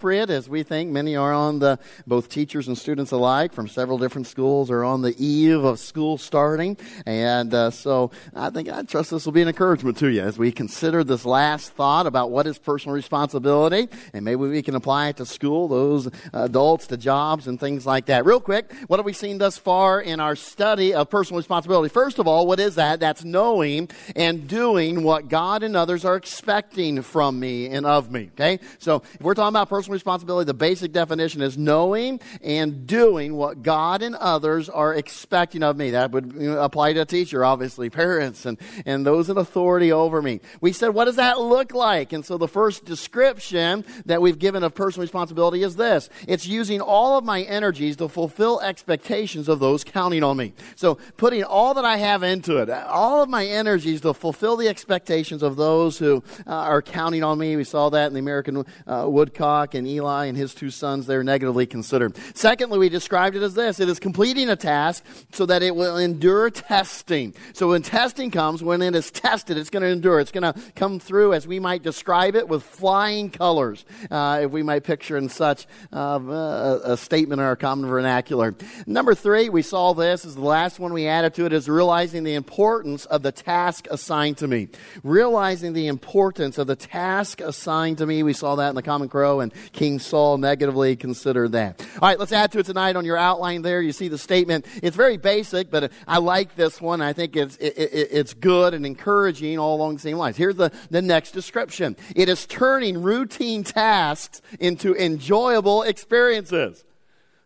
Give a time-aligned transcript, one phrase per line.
[0.00, 0.92] as we think.
[0.92, 1.76] Many are on the
[2.06, 6.16] both teachers and students alike from several different schools are on the eve of school
[6.16, 6.76] starting.
[7.04, 10.38] And uh, so i think i trust this will be an encouragement to you as
[10.38, 13.88] we consider this last thought about what is personal responsibility.
[14.12, 18.06] And maybe we can apply it to school those adults to jobs and things like
[18.06, 18.24] that.
[18.24, 21.88] Real quick what have we seen thus far in our study of personal responsibility?
[21.88, 23.00] First of all what is that?
[23.00, 28.30] That's knowing and doing what god and others are expecting from me and of me
[28.34, 28.60] okay?
[28.78, 33.34] So if we're talking about personal personal responsibility, the basic definition is knowing and doing
[33.34, 35.92] what God and others are expecting of me.
[35.92, 40.40] That would apply to a teacher, obviously, parents, and, and those in authority over me.
[40.60, 42.12] We said, what does that look like?
[42.12, 46.80] And so the first description that we've given of personal responsibility is this it's using
[46.80, 50.52] all of my energies to fulfill expectations of those counting on me.
[50.76, 54.68] So putting all that I have into it, all of my energies to fulfill the
[54.68, 57.56] expectations of those who uh, are counting on me.
[57.56, 61.24] We saw that in the American uh, Woodcock and Eli and his two sons, they're
[61.24, 62.16] negatively considered.
[62.34, 65.96] Secondly, we described it as this it is completing a task so that it will
[65.96, 67.34] endure testing.
[67.54, 70.20] So when testing comes, when it is tested, it's going to endure.
[70.20, 74.50] It's going to come through, as we might describe it, with flying colors, uh, if
[74.50, 78.54] we might picture in such uh, a, a statement in our common vernacular.
[78.86, 82.24] Number three, we saw this is the last one we added to it, is realizing
[82.24, 84.68] the importance of the task assigned to me.
[85.02, 88.22] Realizing the importance of the task assigned to me.
[88.22, 91.80] We saw that in the Common Crow and King Saul negatively considered that.
[92.00, 93.80] All right, let's add to it tonight on your outline there.
[93.80, 94.66] You see the statement.
[94.82, 97.00] It's very basic, but I like this one.
[97.00, 100.36] I think it's, it, it, it's good and encouraging all along the same lines.
[100.36, 101.96] Here's the, the next description.
[102.14, 106.84] It is turning routine tasks into enjoyable experiences.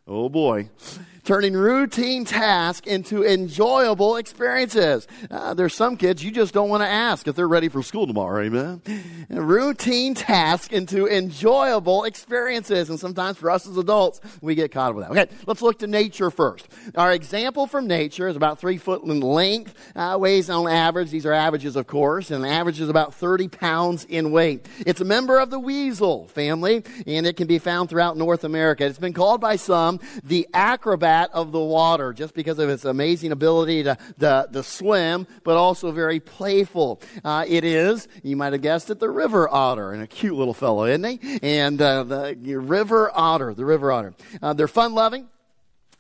[0.07, 0.69] Oh boy
[1.25, 5.07] turning routine tasks into enjoyable experiences.
[5.31, 8.07] Uh, there's some kids you just don't want to ask if they're ready for school
[8.07, 8.83] tomorrow, amen?
[9.31, 12.91] routine tasks into enjoyable experiences.
[12.91, 15.13] And sometimes for us as adults, we get caught up with that.
[15.13, 16.69] Okay, let's look to nature first.
[16.97, 21.27] Our example from nature is about three foot in length, uh, weighs on average, these
[21.27, 24.67] are averages, of course, and average is about 30 pounds in weight.
[24.87, 28.85] It's a member of the weasel family, and it can be found throughout North America.
[28.85, 33.33] It's been called by some the acrobat of the water just because of its amazing
[33.33, 37.01] ability to, to, to swim, but also very playful.
[37.25, 40.55] Uh, it is, you might have guessed it, the river otter, and a cute little
[40.55, 41.39] fellow, isn't he?
[41.43, 44.15] And uh, the river otter, the river otter.
[44.41, 45.29] Uh, they're fun loving.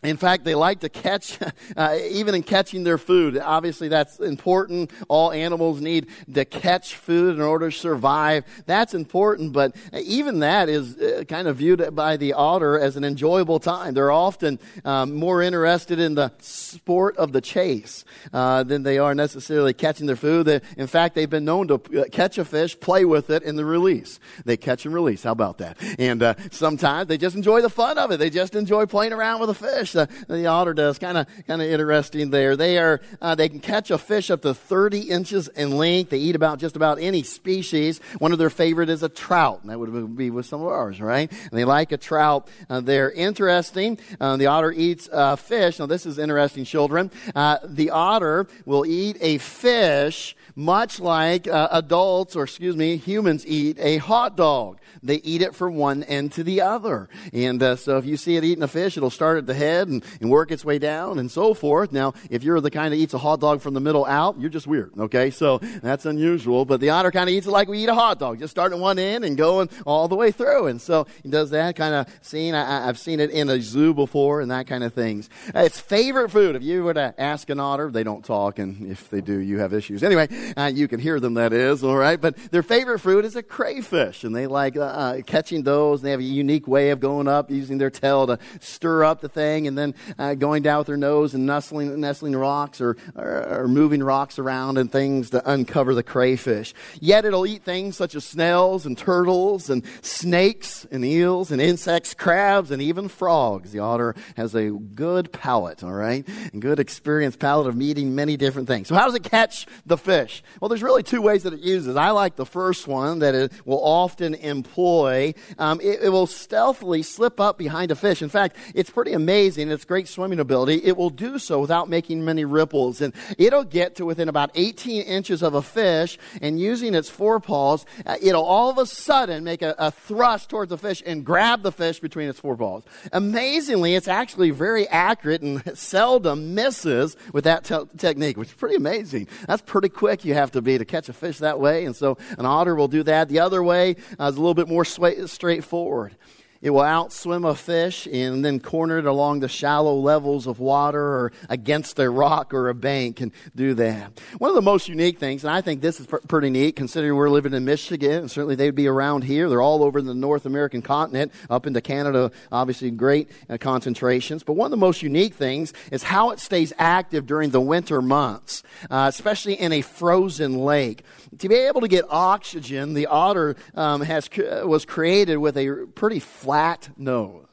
[0.02, 1.38] In fact, they like to catch,
[1.76, 3.38] uh, even in catching their food.
[3.38, 4.90] Obviously, that's important.
[5.08, 8.44] All animals need to catch food in order to survive.
[8.66, 13.04] That's important, but even that is uh, kind of viewed by the otter as an
[13.04, 13.94] enjoyable time.
[13.94, 19.14] They're often um, more interested in the sport of the chase uh, than they are
[19.14, 20.62] necessarily catching their food.
[20.76, 23.66] In fact, they've been known to uh, catch a fish, play with it, and then
[23.66, 24.19] release.
[24.44, 25.22] They catch and release.
[25.22, 25.76] How about that?
[25.98, 28.16] And uh, sometimes they just enjoy the fun of it.
[28.16, 30.98] They just enjoy playing around with a fish fish the, the otter does.
[30.98, 32.56] Kind of kind of interesting there.
[32.56, 36.10] They are uh, they can catch a fish up to 30 inches in length.
[36.10, 38.00] They eat about just about any species.
[38.19, 39.60] One of their favorite is a trout.
[39.62, 41.31] And that would be with some of ours, right?
[41.31, 42.48] And they like a trout.
[42.69, 43.98] Uh, they're interesting.
[44.20, 45.08] Uh, the otter eats
[45.38, 45.78] fish.
[45.78, 47.10] Now this is interesting, children.
[47.34, 53.47] Uh, the otter will eat a fish much like uh, adults, or excuse me, humans
[53.47, 54.78] eat a hot dog.
[55.02, 57.08] They eat it from one end to the other.
[57.32, 59.81] And uh, so if you see it eating a fish, it'll start at the head
[59.88, 61.93] and, and work its way down and so forth.
[61.93, 64.50] Now, if you're the kind that eats a hot dog from the middle out, you're
[64.50, 65.31] just weird, okay?
[65.31, 66.65] So that's unusual.
[66.65, 68.81] But the otter kind of eats it like we eat a hot dog, just starting
[68.81, 70.66] one end and going all the way through.
[70.66, 72.54] And so he does that kind of scene.
[72.54, 75.28] I, have seen it in a zoo before and that kind of things.
[75.54, 78.91] Uh, its favorite food, if you were to ask an otter, they don't talk, and
[78.91, 80.03] if they do, you have issues.
[80.03, 82.20] Anyway, uh, you can hear them, that is, all right?
[82.20, 86.03] But their favorite fruit is a crayfish, and they like uh, uh, catching those.
[86.03, 89.28] They have a unique way of going up, using their tail to stir up the
[89.28, 93.62] thing, and then uh, going down with their nose and nestling, nestling rocks or, or,
[93.62, 96.74] or moving rocks around and things to uncover the crayfish.
[97.00, 102.14] Yet it'll eat things such as snails and turtles and snakes and eels and insects,
[102.14, 103.72] crabs, and even frogs.
[103.72, 106.26] The otter has a good palate, all right?
[106.52, 108.88] And good experienced palate of eating many different things.
[108.88, 110.42] So how does it catch the fish?
[110.60, 111.96] Well, there's really two ways that it uses.
[111.96, 115.34] I like the first one that it will often employ.
[115.58, 118.22] Um, it, it, will stealthily slip up behind a fish.
[118.22, 119.62] In fact, it's pretty amazing.
[119.70, 120.82] It's great swimming ability.
[120.85, 123.00] It will do so without making many ripples.
[123.00, 127.85] And it'll get to within about 18 inches of a fish and using its forepaws,
[128.06, 131.62] uh, it'll all of a sudden make a, a thrust towards the fish and grab
[131.62, 132.82] the fish between its forepaws.
[133.12, 138.76] Amazingly, it's actually very accurate and seldom misses with that te- technique, which is pretty
[138.76, 139.29] amazing.
[139.47, 141.85] That's pretty quick you have to be to catch a fish that way.
[141.85, 143.29] And so an otter will do that.
[143.29, 146.17] The other way uh, is a little bit more straightforward.
[146.62, 151.03] It will outswim a fish and then corner it along the shallow levels of water
[151.03, 154.20] or against a rock or a bank and do that.
[154.38, 157.17] One of the most unique things, and I think this is pr- pretty neat considering
[157.17, 159.49] we're living in Michigan, and certainly they'd be around here.
[159.49, 164.44] They're all over the North American continent, up into Canada, obviously great uh, concentrations.
[164.44, 168.00] But one of the most unique things is how it stays active during the winter
[168.00, 171.03] months, uh, especially in a frozen lake.
[171.38, 174.31] To be able to get oxygen, the otter um, has,
[174.64, 176.51] was created with a pretty flat
[176.99, 177.51] nose.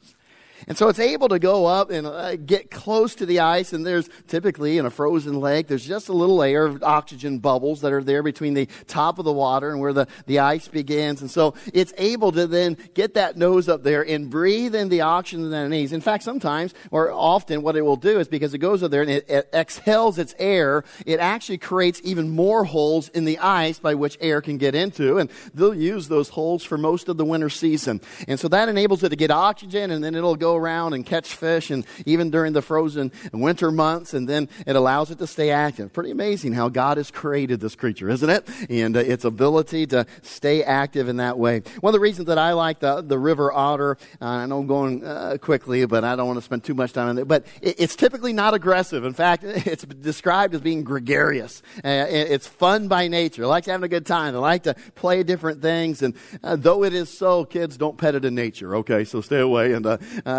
[0.68, 3.72] And so it's able to go up and uh, get close to the ice.
[3.72, 7.80] And there's typically in a frozen lake, there's just a little layer of oxygen bubbles
[7.80, 11.20] that are there between the top of the water and where the, the ice begins.
[11.20, 15.02] And so it's able to then get that nose up there and breathe in the
[15.02, 15.92] oxygen that it needs.
[15.92, 19.02] In fact, sometimes or often what it will do is because it goes up there
[19.02, 23.78] and it, it exhales its air, it actually creates even more holes in the ice
[23.78, 25.18] by which air can get into.
[25.18, 28.00] And they'll use those holes for most of the winter season.
[28.28, 31.34] And so that enables it to get oxygen and then it'll go around and catch
[31.34, 35.50] fish, and even during the frozen winter months, and then it allows it to stay
[35.50, 35.92] active.
[35.92, 38.48] Pretty amazing how God has created this creature, isn't it?
[38.68, 41.62] And uh, its ability to stay active in that way.
[41.80, 44.66] One of the reasons that I like the, the river otter, uh, I know I'm
[44.66, 47.46] going uh, quickly, but I don't want to spend too much time on it, but
[47.60, 49.04] it, it's typically not aggressive.
[49.04, 51.62] In fact, it's described as being gregarious.
[51.84, 53.44] Uh, it's fun by nature.
[53.44, 54.34] It likes having a good time.
[54.34, 58.14] They like to play different things, and uh, though it is so, kids don't pet
[58.14, 59.04] it in nature, okay?
[59.04, 59.86] So stay away and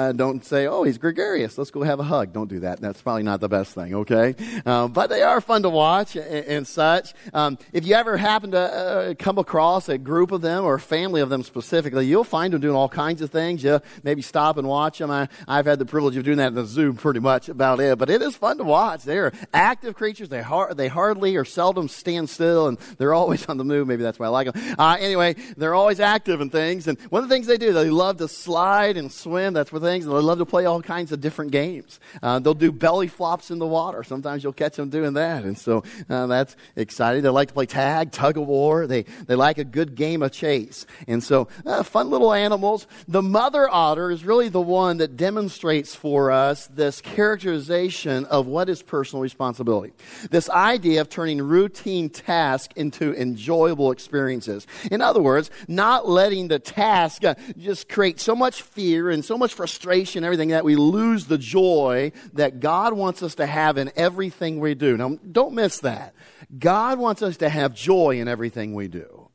[0.02, 1.58] uh, don't say, oh, he's gregarious.
[1.58, 2.34] Let's go have a hug.
[2.34, 2.82] Don't do that.
[2.82, 4.36] That's probably not the best thing, okay?
[4.66, 7.14] Um, but they are fun to watch and, and such.
[7.34, 10.80] Um, if you ever happen to uh, come across a group of them or a
[10.80, 13.64] family of them specifically, you'll find them doing all kinds of things.
[13.64, 15.12] You maybe stop and watch them.
[15.12, 17.98] I, I've had the privilege of doing that in the zoo pretty much about it,
[17.98, 19.04] but it is fun to watch.
[19.04, 20.30] They're active creatures.
[20.30, 23.88] They, har- they hardly or seldom stand still, and they're always on the move.
[23.88, 24.76] Maybe that's why I like them.
[24.78, 26.88] Uh, anyway, they're always active and things.
[26.88, 29.54] And one of the things they do, they love to slide and swim.
[29.54, 30.06] That's where things.
[30.06, 32.00] They love to play all kinds of different games.
[32.24, 34.04] Uh, they'll do belly flops in the water.
[34.04, 35.44] Sometimes you'll catch them doing that.
[35.44, 37.24] And so uh, that's exciting.
[37.24, 38.88] They like to play tag, tug of war.
[38.88, 40.86] They, they like a good game of chase.
[41.08, 42.88] And so uh, fun little animals.
[43.08, 48.70] The mother otter is really the one that demonstrates for us this characterization of what
[48.70, 49.94] is personal responsibility.
[50.30, 54.66] This idea of turning routine tasks into enjoyable experiences.
[54.90, 59.38] In other words, not letting the task uh, just create so much fear and so
[59.38, 63.78] much frustration and everything that we lose the joy that God wants us to have
[63.78, 64.98] in everything we do.
[64.98, 66.14] Now, don't miss that.
[66.58, 69.30] God wants us to have joy in everything we do.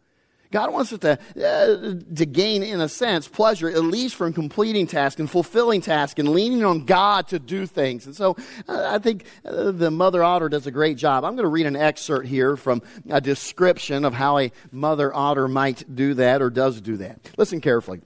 [0.53, 4.87] God wants us to, uh, to gain, in a sense, pleasure, at least from completing
[4.87, 8.07] tasks and fulfilling tasks and leaning on God to do things.
[8.07, 8.37] And so
[8.69, 11.25] uh, I think uh, the mother otter does a great job.
[11.25, 15.49] I'm going to read an excerpt here from a description of how a mother otter
[15.49, 17.19] might do that or does do that.
[17.37, 18.01] Listen carefully.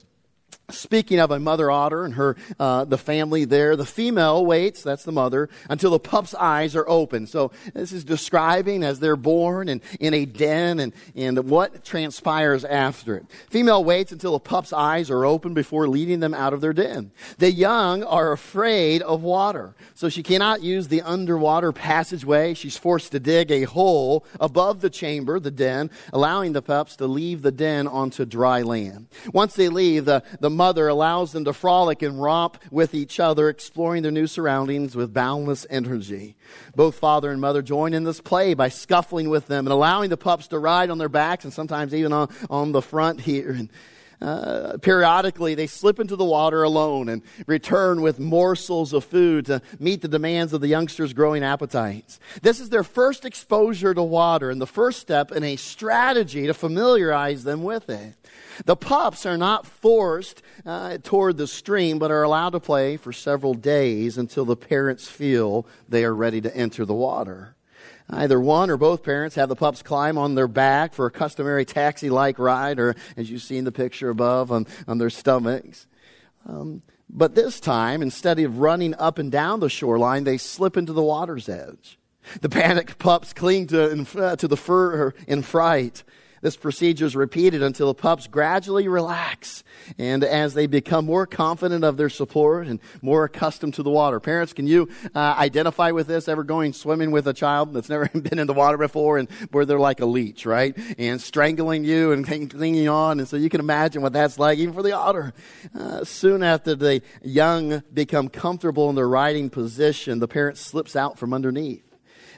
[0.72, 5.04] Speaking of a mother otter and her, uh, the family there, the female waits, that's
[5.04, 7.26] the mother, until the pup's eyes are open.
[7.26, 12.64] So this is describing as they're born and in a den and, and what transpires
[12.64, 13.26] after it.
[13.50, 17.10] Female waits until the pup's eyes are open before leading them out of their den.
[17.38, 22.54] The young are afraid of water, so she cannot use the underwater passageway.
[22.54, 27.06] She's forced to dig a hole above the chamber, the den, allowing the pups to
[27.06, 29.08] leave the den onto dry land.
[29.32, 33.48] Once they leave, the, the mother allows them to frolic and romp with each other,
[33.48, 36.36] exploring their new surroundings with boundless energy.
[36.76, 40.18] Both father and mother join in this play by scuffling with them and allowing the
[40.18, 43.52] pups to ride on their backs and sometimes even on, on the front here.
[43.52, 43.70] And,
[44.20, 49.62] uh, periodically they slip into the water alone and return with morsels of food to
[49.78, 52.20] meet the demands of the youngsters' growing appetites.
[52.42, 56.54] This is their first exposure to water and the first step in a strategy to
[56.54, 58.14] familiarize them with it.
[58.64, 63.12] The pups are not forced uh, toward the stream, but are allowed to play for
[63.12, 67.56] several days until the parents feel they are ready to enter the water.
[68.12, 71.64] Either one or both parents have the pups climb on their back for a customary
[71.64, 75.86] taxi like ride, or as you see in the picture above, on, on their stomachs.
[76.46, 80.92] Um, but this time, instead of running up and down the shoreline, they slip into
[80.92, 81.98] the water's edge.
[82.40, 86.04] The panicked pups cling to, uh, to the fur in fright.
[86.42, 89.62] This procedure is repeated until the pups gradually relax
[89.98, 94.20] and as they become more confident of their support and more accustomed to the water.
[94.20, 96.28] Parents, can you uh, identify with this?
[96.28, 99.66] Ever going swimming with a child that's never been in the water before and where
[99.66, 100.76] they're like a leech, right?
[100.98, 103.18] And strangling you and clinging on.
[103.18, 105.34] And so you can imagine what that's like even for the otter.
[105.74, 111.18] Uh, soon after the young become comfortable in their riding position, the parent slips out
[111.18, 111.89] from underneath.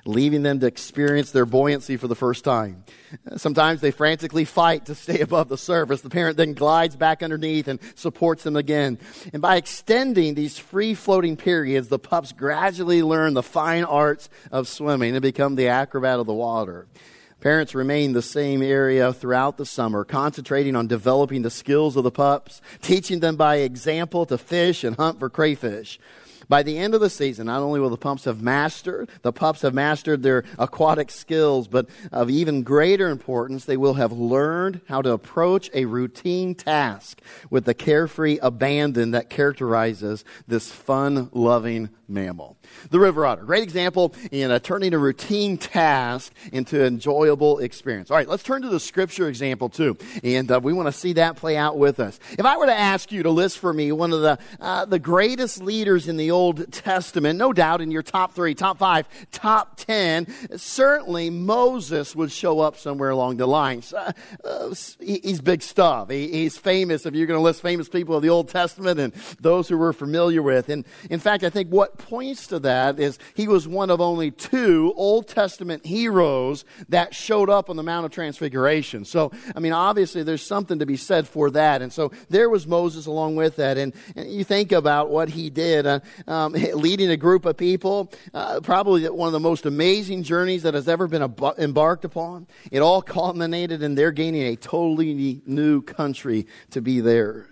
[0.04, 2.84] Leaving them to experience their buoyancy for the first time.
[3.36, 6.00] Sometimes they frantically fight to stay above the surface.
[6.00, 8.98] The parent then glides back underneath and supports them again.
[9.32, 14.68] And by extending these free floating periods, the pups gradually learn the fine arts of
[14.68, 16.86] swimming and become the acrobat of the water.
[17.40, 22.10] Parents remain the same area throughout the summer, concentrating on developing the skills of the
[22.12, 25.98] pups, teaching them by example to fish and hunt for crayfish.
[26.52, 29.62] By the end of the season, not only will the pups have mastered, the pups
[29.62, 35.00] have mastered their aquatic skills, but of even greater importance, they will have learned how
[35.00, 42.58] to approach a routine task with the carefree abandon that characterizes this fun loving mammal.
[42.90, 48.10] The river otter, great example in uh, turning a routine task into an enjoyable experience.
[48.10, 51.14] All right, let's turn to the scripture example too, and uh, we want to see
[51.14, 52.18] that play out with us.
[52.38, 54.98] If I were to ask you to list for me one of the uh, the
[54.98, 59.76] greatest leaders in the Old Testament, no doubt in your top three, top five, top
[59.76, 60.26] ten,
[60.56, 63.92] certainly Moses would show up somewhere along the lines.
[63.92, 64.12] Uh,
[64.44, 66.10] uh, he's big stuff.
[66.10, 67.06] He, he's famous.
[67.06, 69.92] If you're going to list famous people of the Old Testament and those who we're
[69.92, 73.90] familiar with, and in fact, I think what points to that is he was one
[73.90, 79.04] of only two Old Testament heroes that showed up on the Mount of Transfiguration.
[79.04, 81.82] So, I mean, obviously there's something to be said for that.
[81.82, 83.78] And so there was Moses along with that.
[83.78, 88.12] And, and you think about what he did, uh, um, leading a group of people,
[88.34, 92.46] uh, probably one of the most amazing journeys that has ever been ab- embarked upon.
[92.70, 97.51] It all culminated in their gaining a totally new country to be theirs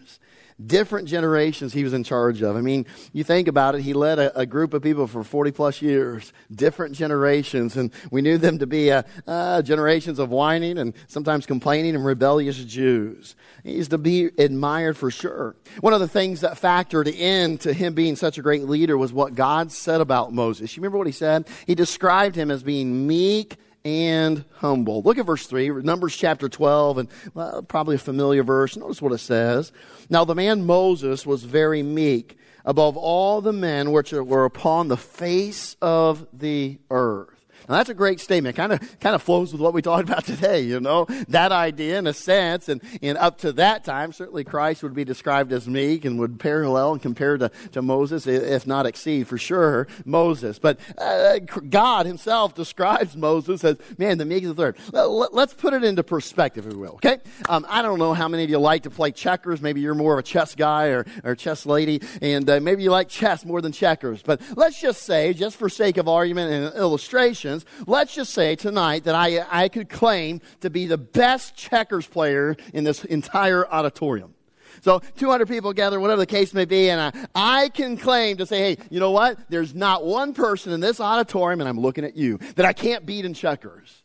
[0.67, 2.57] different generations he was in charge of.
[2.57, 5.53] I mean, you think about it, he led a, a group of people for 40
[5.53, 10.79] plus years, different generations, and we knew them to be uh, uh, generations of whining
[10.79, 13.37] and sometimes complaining and rebellious Jews.
[13.65, 15.57] He's to be admired for sure.
[15.81, 19.35] One of the things that factored into him being such a great leader was what
[19.35, 20.77] God said about Moses.
[20.77, 21.49] You remember what he said?
[21.67, 25.03] He described him as being meek and humble.
[25.03, 28.77] Look at verse 3, Numbers chapter 12, and well, probably a familiar verse.
[28.77, 29.73] Notice what it says.
[30.09, 34.97] Now the man Moses was very meek above all the men which were upon the
[34.97, 37.40] face of the earth.
[37.71, 38.57] Now that's a great statement.
[38.57, 42.01] Kind of, kind of flows with what we talked about today, you know, that idea
[42.01, 42.69] in a sense.
[42.69, 46.41] And, and up to that time, certainly Christ would be described as meek and would
[46.41, 50.59] parallel and compare to, to Moses, if not exceed for sure Moses.
[50.59, 54.77] But uh, God himself describes Moses as, man, the meek is the third.
[54.93, 57.19] Let's put it into perspective, if we will, okay?
[57.49, 59.63] Um, I don't know how many of you like to play checkers.
[59.63, 62.91] Maybe you're more of a chess guy or, or chess lady, and uh, maybe you
[62.91, 64.23] like chess more than checkers.
[64.23, 69.05] But let's just say, just for sake of argument and illustrations, let's just say tonight
[69.05, 74.35] that I, I could claim to be the best checkers player in this entire auditorium.
[74.83, 78.47] So 200 people gather, whatever the case may be, and I, I, can claim to
[78.47, 79.39] say, hey, you know what?
[79.51, 83.05] There's not one person in this auditorium, and I'm looking at you, that I can't
[83.05, 84.03] beat in checkers.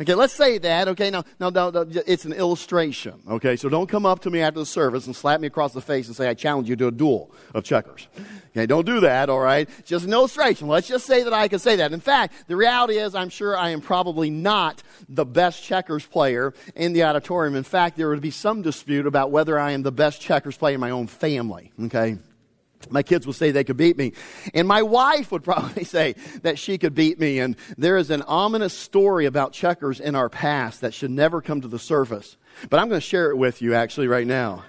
[0.00, 0.88] Okay, let's say that.
[0.88, 1.68] Okay, now, now, now,
[2.06, 3.14] it's an illustration.
[3.28, 5.80] Okay, so don't come up to me after the service and slap me across the
[5.80, 8.08] face and say, I challenge you to a duel of checkers.
[8.50, 9.68] Okay, don't do that, all right?
[9.84, 10.66] Just an illustration.
[10.66, 11.92] Let's just say that I can say that.
[11.92, 16.54] In fact, the reality is, I'm sure I am probably not the best checkers player
[16.74, 17.54] in the auditorium.
[17.54, 20.74] In fact, there would be some dispute about whether I am the best checkers player
[20.74, 21.70] in my own family.
[21.84, 22.18] Okay?
[22.90, 24.12] My kids will say they could beat me.
[24.52, 27.38] And my wife would probably say that she could beat me.
[27.38, 31.60] And there is an ominous story about checkers in our past that should never come
[31.60, 32.36] to the surface.
[32.70, 34.64] But I'm going to share it with you actually right now.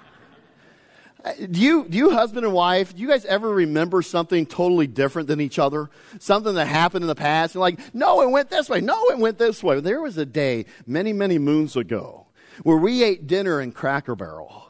[1.23, 4.85] Uh, do you, do you husband and wife, do you guys ever remember something totally
[4.85, 5.89] different than each other?
[6.19, 7.55] Something that happened in the past?
[7.55, 8.79] You're like, no, it went this way.
[8.79, 9.79] No, it went this way.
[9.79, 12.27] There was a day many, many moons ago
[12.61, 14.69] where we ate dinner in Cracker Barrel.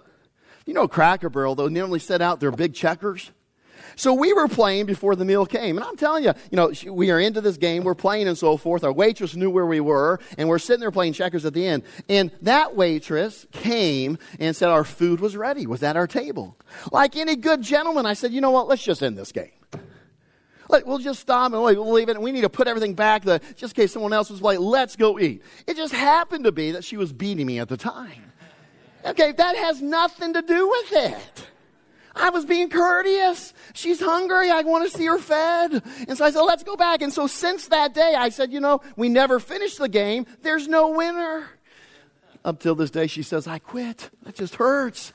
[0.66, 3.32] You know, Cracker Barrel, they normally set out their big checkers.
[3.96, 5.78] So we were playing before the meal came.
[5.78, 8.58] And I'm telling you, you know, we are into this game, we're playing and so
[8.58, 8.84] forth.
[8.84, 11.84] Our waitress knew where we were, and we're sitting there playing checkers at the end.
[12.10, 16.58] And that waitress came and said our food was ready, was at our table.
[16.92, 19.52] Like any good gentleman, I said, you know what, let's just end this game.
[20.68, 23.24] Like, we'll just stop and we'll leave it, and we need to put everything back
[23.24, 25.44] the, just in case someone else was like, let's go eat.
[25.68, 28.32] It just happened to be that she was beating me at the time.
[29.06, 31.48] Okay, that has nothing to do with it.
[32.16, 33.54] I was being courteous.
[33.74, 34.50] She's hungry.
[34.50, 35.84] I want to see her fed.
[36.08, 37.02] And so I said, let's go back.
[37.02, 40.26] And so since that day, I said, you know, we never finished the game.
[40.42, 41.50] There's no winner.
[42.46, 44.12] Up till this day, she says, I quit.
[44.22, 45.12] That just hurts.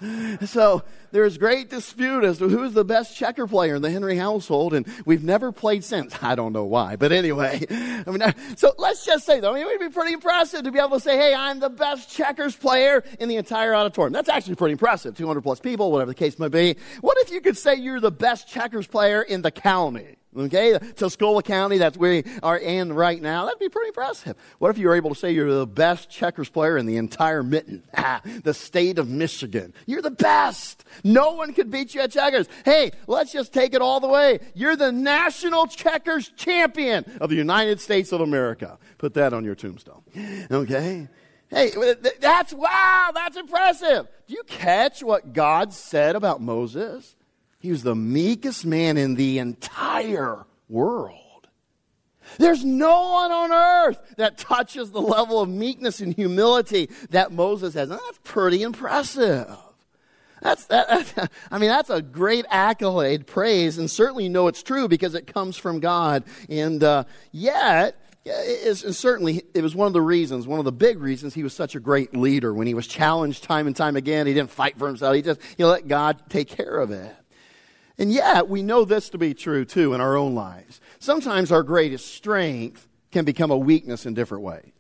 [0.47, 0.83] So
[1.13, 4.85] there's great dispute as to who's the best checker player in the Henry household, and
[5.07, 6.21] we've never played since.
[6.25, 7.65] I don't know why, but anyway.
[7.71, 10.73] I mean, so let's just say, though, I mean, it would be pretty impressive to
[10.73, 14.13] be able to say, hey, I'm the best checkers player in the entire auditorium.
[14.13, 15.17] That's actually pretty impressive.
[15.17, 16.75] 200 plus people, whatever the case might be.
[17.01, 20.17] What if you could say you're the best checkers player in the county?
[20.37, 23.47] Okay, Tuscola County, that's where we are in right now.
[23.47, 24.37] That'd be pretty impressive.
[24.59, 27.43] What if you were able to say you're the best checkers player in the entire
[27.43, 27.83] mitten?
[27.97, 29.75] Ah, the state of Michigan.
[29.87, 30.85] You're the best.
[31.03, 32.47] No one could beat you at checkers.
[32.65, 34.39] Hey, let's just take it all the way.
[34.55, 38.79] You're the national checkers champion of the United States of America.
[38.99, 40.03] Put that on your tombstone.
[40.51, 41.09] Okay?
[41.49, 41.73] Hey,
[42.21, 44.07] that's wow, that's impressive.
[44.29, 47.17] Do you catch what God said about Moses?
[47.61, 51.17] He was the meekest man in the entire world.
[52.39, 57.75] There's no one on earth that touches the level of meekness and humility that Moses
[57.75, 57.91] has.
[57.91, 59.57] And that's pretty impressive.
[60.41, 64.89] That's, that, I mean, that's a great accolade, praise, and certainly you know it's true
[64.89, 66.25] because it comes from God.
[66.49, 70.99] And uh, yet, it's, certainly it was one of the reasons, one of the big
[70.99, 72.55] reasons he was such a great leader.
[72.55, 75.15] When he was challenged time and time again, he didn't fight for himself.
[75.15, 77.15] He just he let God take care of it.
[78.01, 80.81] And yet, we know this to be true too in our own lives.
[81.01, 84.73] Sometimes our greatest strength can become a weakness in different ways.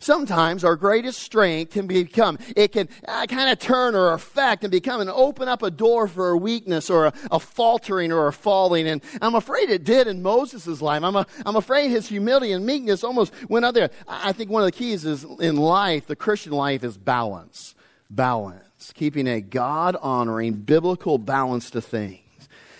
[0.00, 4.70] Sometimes our greatest strength can become, it can uh, kind of turn or affect and
[4.70, 8.32] become and open up a door for a weakness or a, a faltering or a
[8.32, 8.88] falling.
[8.88, 11.02] And I'm afraid it did in Moses' life.
[11.02, 13.90] I'm, a, I'm afraid his humility and meekness almost went out there.
[14.08, 17.74] I think one of the keys is in life, the Christian life, is balance.
[18.08, 22.20] Balance keeping a God honoring, biblical balance to things.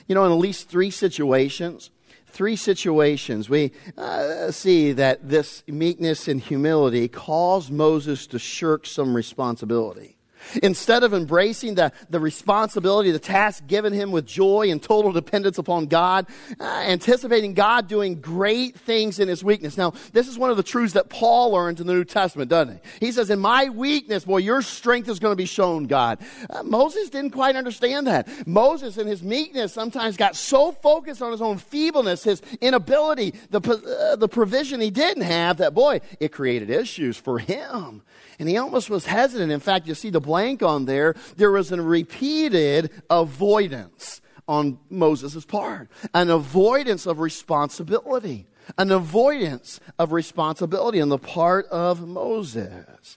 [0.06, 1.90] You know, in at least three situations,
[2.26, 9.14] three situations, we uh, see that this meekness and humility caused Moses to shirk some
[9.14, 10.13] responsibility.
[10.62, 15.58] Instead of embracing the, the responsibility, the task given him with joy and total dependence
[15.58, 16.26] upon God,
[16.60, 19.76] uh, anticipating God doing great things in his weakness.
[19.76, 22.80] Now, this is one of the truths that Paul learns in the New Testament, doesn't
[23.00, 23.06] he?
[23.06, 26.18] He says, In my weakness, boy, your strength is going to be shown, God.
[26.50, 28.28] Uh, Moses didn't quite understand that.
[28.46, 33.60] Moses, in his meekness, sometimes got so focused on his own feebleness, his inability, the,
[33.60, 38.02] uh, the provision he didn't have, that, boy, it created issues for him.
[38.38, 39.52] And he almost was hesitant.
[39.52, 41.14] In fact, you see the blank on there.
[41.36, 50.12] There was a repeated avoidance on Moses' part, an avoidance of responsibility, an avoidance of
[50.12, 53.16] responsibility on the part of Moses.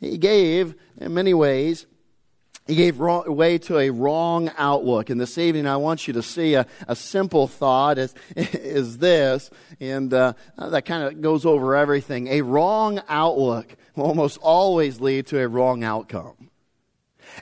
[0.00, 1.86] He gave, in many ways,
[2.66, 5.08] he gave way to a wrong outlook.
[5.08, 9.50] And this evening, I want you to see a, a simple thought is, is this,
[9.78, 12.26] and uh, that kind of goes over everything.
[12.26, 16.50] A wrong outlook will almost always lead to a wrong outcome.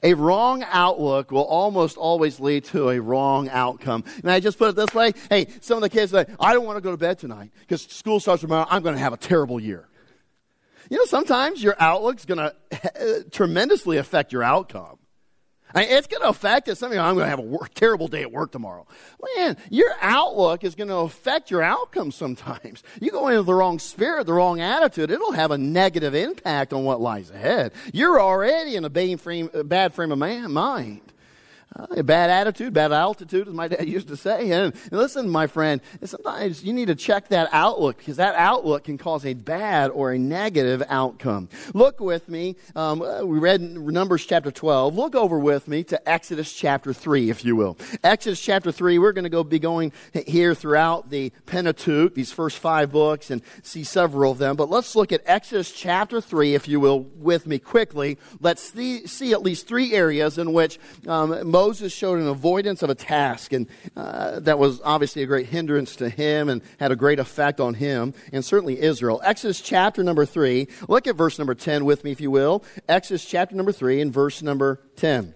[0.02, 4.04] A wrong outlook will almost always lead to a wrong outcome.
[4.22, 5.12] And I just put it this way?
[5.28, 7.82] Hey, some of the kids say, I don't want to go to bed tonight because
[7.82, 8.66] school starts tomorrow.
[8.68, 9.88] I'm going to have a terrible year.
[10.90, 12.38] You know, sometimes your outlook's going
[12.70, 14.98] to tremendously affect your outcome.
[15.74, 16.82] I mean, it's going to affect us.
[16.82, 18.86] Mean, I'm going to have a work, terrible day at work tomorrow.
[19.36, 22.82] Man, your outlook is going to affect your outcome sometimes.
[23.00, 26.84] You go into the wrong spirit, the wrong attitude, it'll have a negative impact on
[26.84, 27.72] what lies ahead.
[27.92, 31.00] You're already in a bad frame, bad frame of mind.
[31.76, 34.52] Uh, bad attitude, bad altitude, as my dad used to say.
[34.52, 38.96] And, listen, my friend, sometimes you need to check that outlook because that outlook can
[38.96, 41.48] cause a bad or a negative outcome.
[41.72, 42.54] Look with me.
[42.76, 44.94] Um, uh, we read Numbers chapter 12.
[44.94, 47.76] Look over with me to Exodus chapter 3, if you will.
[48.04, 49.92] Exodus chapter 3, we're going to go be going
[50.26, 54.54] here throughout the Pentateuch, these first five books, and see several of them.
[54.54, 58.18] But let's look at Exodus chapter 3, if you will, with me quickly.
[58.40, 62.94] Let's see, see at least three areas in which um, showed an avoidance of a
[62.94, 67.18] task, and uh, that was obviously a great hindrance to him and had a great
[67.18, 69.20] effect on him, and certainly Israel.
[69.24, 70.68] Exodus chapter number 3.
[70.88, 72.64] Look at verse number 10 with me, if you will.
[72.88, 75.34] Exodus chapter number 3 and verse number 10.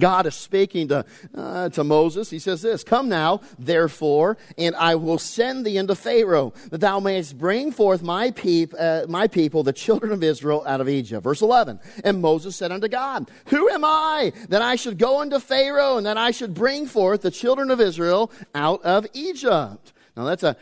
[0.00, 2.30] God is speaking to, uh, to Moses.
[2.30, 7.00] He says this, Come now, therefore, and I will send thee unto Pharaoh, that thou
[7.00, 8.32] mayest bring forth my,
[8.78, 11.22] uh, my people, the children of Israel, out of Egypt.
[11.22, 15.38] Verse 11, And Moses said unto God, Who am I that I should go unto
[15.38, 19.92] Pharaoh, and that I should bring forth the children of Israel out of Egypt?
[20.16, 20.56] Now that's a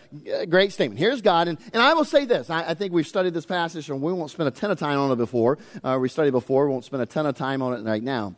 [0.48, 1.00] great statement.
[1.00, 2.50] Here's God, and, and I will say this.
[2.50, 4.98] I, I, think we've studied this passage, and we won't spend a ton of time
[4.98, 5.58] on it before.
[5.82, 8.36] Uh, we studied before, we won't spend a ton of time on it right now.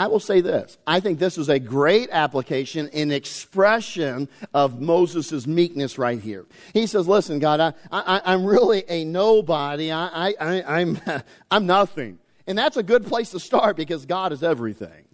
[0.00, 0.78] I will say this.
[0.86, 6.46] I think this is a great application in expression of Moses' meekness right here.
[6.72, 9.92] He says, listen, God, I, I, am really a nobody.
[9.92, 10.98] I, I, I'm,
[11.50, 12.18] I'm nothing.
[12.46, 15.04] And that's a good place to start because God is everything.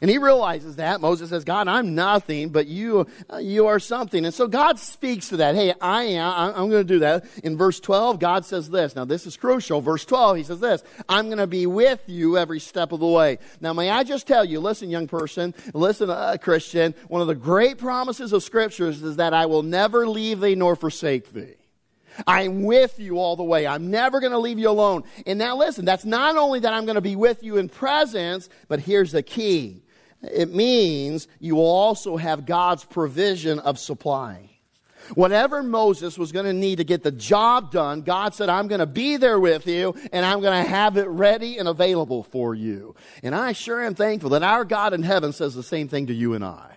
[0.00, 1.00] And he realizes that.
[1.00, 4.24] Moses says, God, I'm nothing, but you, uh, you are something.
[4.24, 5.54] And so God speaks to that.
[5.54, 7.24] Hey, I am, I'm going to do that.
[7.44, 8.96] In verse 12, God says this.
[8.96, 9.80] Now, this is crucial.
[9.80, 13.06] Verse 12, he says this I'm going to be with you every step of the
[13.06, 13.38] way.
[13.60, 17.34] Now, may I just tell you, listen, young person, listen, uh, Christian, one of the
[17.34, 21.54] great promises of scriptures is that I will never leave thee nor forsake thee.
[22.26, 23.66] I'm with you all the way.
[23.66, 25.04] I'm never going to leave you alone.
[25.26, 28.48] And now listen, that's not only that I'm going to be with you in presence,
[28.68, 29.83] but here's the key.
[30.32, 34.50] It means you will also have God's provision of supply.
[35.14, 38.78] Whatever Moses was going to need to get the job done, God said, I'm going
[38.78, 42.54] to be there with you and I'm going to have it ready and available for
[42.54, 42.94] you.
[43.22, 46.14] And I sure am thankful that our God in heaven says the same thing to
[46.14, 46.70] you and I.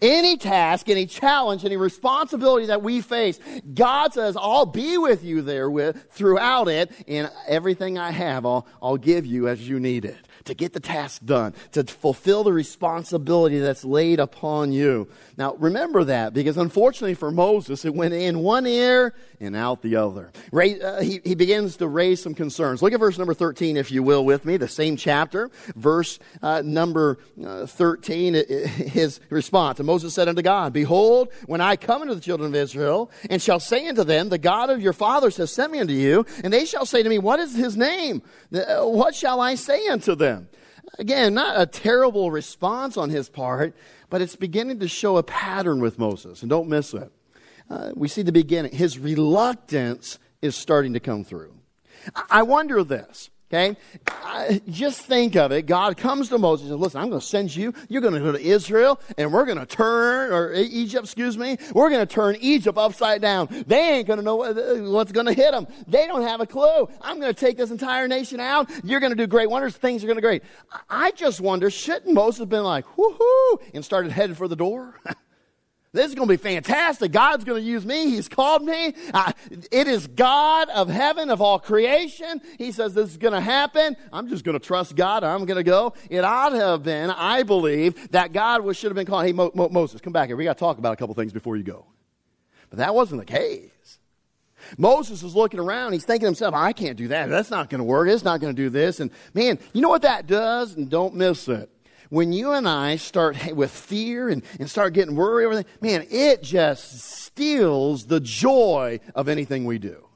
[0.00, 3.38] Any task, any challenge, any responsibility that we face,
[3.74, 8.66] God says, I'll be with you there with, throughout it, and everything I have, I'll,
[8.80, 12.52] I'll give you as you need it to get the task done, to fulfill the
[12.52, 15.08] responsibility that's laid upon you.
[15.36, 19.96] Now, remember that because unfortunately for Moses, it went in one ear and out the
[19.96, 20.30] other.
[20.52, 22.82] Uh, he, he begins to raise some concerns.
[22.82, 26.62] Look at verse number 13, if you will, with me, the same chapter, verse uh,
[26.64, 29.80] number uh, 13, his response.
[29.80, 33.40] And Moses said unto God, Behold, when I come unto the children of Israel, and
[33.40, 36.52] shall say unto them, The God of your fathers has sent me unto you, and
[36.52, 38.22] they shall say to me, What is his name?
[38.52, 40.31] Uh, what shall I say unto them?
[40.98, 43.74] Again, not a terrible response on his part,
[44.10, 47.10] but it's beginning to show a pattern with Moses, and don't miss it.
[47.70, 48.72] Uh, we see the beginning.
[48.72, 51.54] His reluctance is starting to come through.
[52.30, 53.30] I wonder this.
[53.52, 53.76] Okay?
[54.68, 55.66] just think of it.
[55.66, 57.74] God comes to Moses and says, listen, I'm going to send you.
[57.88, 61.58] You're going to go to Israel and we're going to turn, or Egypt, excuse me.
[61.74, 63.48] We're going to turn Egypt upside down.
[63.66, 64.36] They ain't going to know
[64.90, 65.66] what's going to hit them.
[65.86, 66.88] They don't have a clue.
[67.02, 68.70] I'm going to take this entire nation out.
[68.84, 69.76] You're going to do great wonders.
[69.76, 70.42] Things are going to great.
[70.88, 74.98] I just wonder, shouldn't Moses have been like, whoo-hoo, and started headed for the door?
[75.94, 77.12] This is going to be fantastic.
[77.12, 78.08] God's going to use me.
[78.08, 78.94] He's called me.
[79.12, 79.32] Uh,
[79.70, 82.40] it is God of heaven, of all creation.
[82.56, 83.96] He says this is going to happen.
[84.10, 85.22] I'm just going to trust God.
[85.22, 85.92] I'm going to go.
[86.08, 89.32] It ought to have been, I believe, that God was, should have been calling, hey,
[89.34, 90.36] Mo- Mo- Moses, come back here.
[90.36, 91.84] We got to talk about a couple things before you go.
[92.70, 93.98] But that wasn't the case.
[94.78, 95.92] Moses is looking around.
[95.92, 97.28] He's thinking to himself, I can't do that.
[97.28, 98.08] That's not going to work.
[98.08, 99.00] It's not going to do this.
[99.00, 100.74] And man, you know what that does?
[100.74, 101.68] And don't miss it
[102.12, 106.06] when you and I start with fear and, and start getting worried over that, man,
[106.10, 110.06] it just steals the joy of anything we do.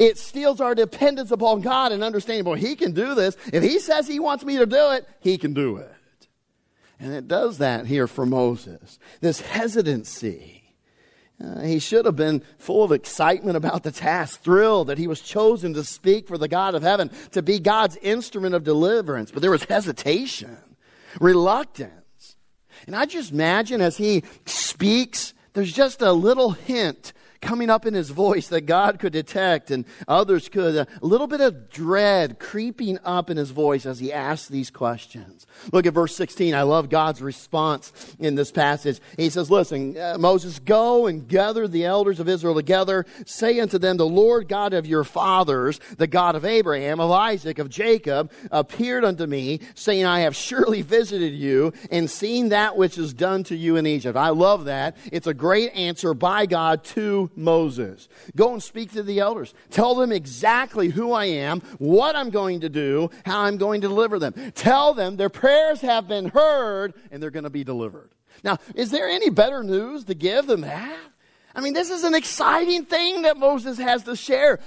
[0.00, 3.36] It steals our dependence upon God and understanding, boy, He can do this.
[3.52, 5.94] If He says He wants me to do it, He can do it.
[6.98, 8.98] And it does that here for Moses.
[9.20, 10.74] This hesitancy.
[11.42, 15.22] Uh, he should have been full of excitement about the task, thrilled that he was
[15.22, 19.30] chosen to speak for the God of heaven, to be God's instrument of deliverance.
[19.30, 20.58] But there was hesitation
[21.18, 22.36] reluctance.
[22.86, 27.94] And I just imagine as he speaks, there's just a little hint coming up in
[27.94, 30.76] his voice that God could detect and others could.
[30.76, 35.46] A little bit of dread creeping up in his voice as he asks these questions.
[35.72, 36.54] Look at verse 16.
[36.54, 39.00] I love God's response in this passage.
[39.16, 43.06] He says, Listen, uh, Moses, go and gather the elders of Israel together.
[43.26, 47.58] Say unto them, The Lord God of your fathers, the God of Abraham, of Isaac,
[47.58, 52.98] of Jacob, appeared unto me, saying, I have surely visited you and seen that which
[52.98, 54.16] is done to you in Egypt.
[54.16, 54.96] I love that.
[55.10, 58.08] It's a great answer by God to Moses.
[58.36, 59.54] Go and speak to the elders.
[59.70, 63.88] Tell them exactly who I am, what I'm going to do, how I'm going to
[63.88, 64.34] deliver them.
[64.54, 68.10] Tell them their prayers have been heard and they're going to be delivered.
[68.42, 70.98] Now, is there any better news to give than that?
[71.54, 74.60] I mean, this is an exciting thing that Moses has to share.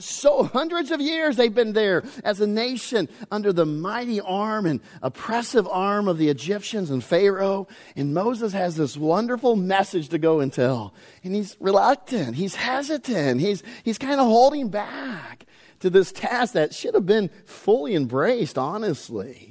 [0.00, 4.80] So, hundreds of years they've been there as a nation under the mighty arm and
[5.02, 7.66] oppressive arm of the Egyptians and Pharaoh.
[7.96, 10.92] And Moses has this wonderful message to go and tell.
[11.24, 15.46] And he's reluctant, he's hesitant, he's, he's kind of holding back
[15.80, 19.49] to this task that should have been fully embraced, honestly.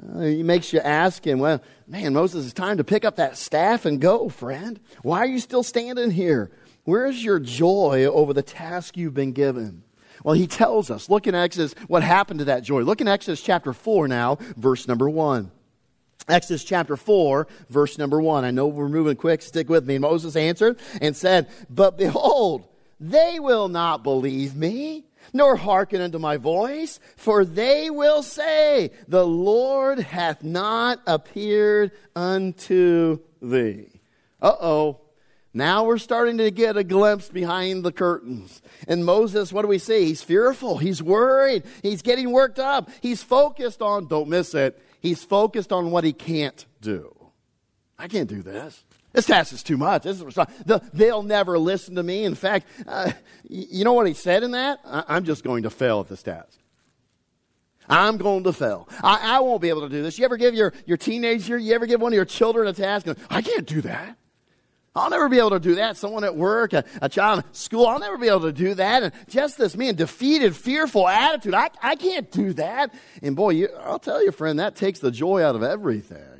[0.00, 3.36] Uh, he makes you ask him, well, man, Moses, it's time to pick up that
[3.36, 4.78] staff and go, friend.
[5.02, 6.50] Why are you still standing here?
[6.84, 9.82] Where's your joy over the task you've been given?
[10.24, 11.08] Well, he tells us.
[11.08, 12.82] Look in Exodus what happened to that joy.
[12.82, 15.50] Look in Exodus chapter 4 now, verse number 1.
[16.28, 18.44] Exodus chapter 4, verse number 1.
[18.44, 19.42] I know we're moving quick.
[19.42, 19.98] Stick with me.
[19.98, 22.68] Moses answered and said, But behold,
[23.00, 29.26] they will not believe me nor hearken unto my voice, for they will say, The
[29.26, 34.00] Lord hath not appeared unto thee.
[34.40, 35.00] Uh oh.
[35.54, 38.62] Now we're starting to get a glimpse behind the curtains.
[38.86, 40.04] And Moses, what do we see?
[40.04, 40.78] He's fearful.
[40.78, 41.64] He's worried.
[41.82, 42.90] He's getting worked up.
[43.00, 47.14] He's focused on, don't miss it, He's focused on what he can't do.
[47.98, 48.84] I can't do this.
[49.18, 50.04] This task is too much.
[50.04, 50.38] This is,
[50.92, 52.22] they'll never listen to me.
[52.22, 53.10] In fact, uh,
[53.48, 54.78] you know what he said in that?
[54.84, 56.56] I'm just going to fail at this task.
[57.88, 58.88] I'm going to fail.
[59.02, 60.20] I, I, won't be able to do this.
[60.20, 63.08] You ever give your, your teenager, you ever give one of your children a task?
[63.08, 64.16] And, I can't do that.
[64.94, 65.96] I'll never be able to do that.
[65.96, 69.02] Someone at work, a, a child in school, I'll never be able to do that.
[69.02, 71.54] And just this man, defeated, fearful attitude.
[71.54, 72.94] I, I can't do that.
[73.20, 76.37] And boy, you, I'll tell you, friend, that takes the joy out of everything.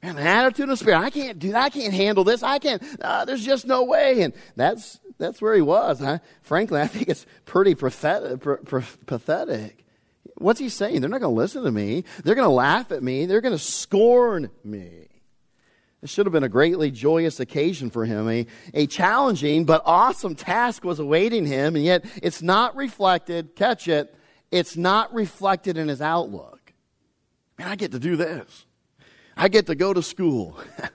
[0.00, 1.64] And the attitude of spirit, I can't do that.
[1.64, 2.42] I can't handle this.
[2.42, 4.22] I can't, uh, there's just no way.
[4.22, 6.00] And that's, that's where he was.
[6.00, 8.40] I, frankly, I think it's pretty pathetic,
[9.06, 9.84] pathetic.
[10.36, 11.00] What's he saying?
[11.00, 12.04] They're not going to listen to me.
[12.22, 13.26] They're going to laugh at me.
[13.26, 15.08] They're going to scorn me.
[16.00, 18.28] It should have been a greatly joyous occasion for him.
[18.28, 23.88] A, a challenging but awesome task was awaiting him, and yet it's not reflected, catch
[23.88, 24.14] it,
[24.52, 26.72] it's not reflected in his outlook.
[27.58, 28.66] Man, I get to do this.
[29.38, 30.58] I get to go to school.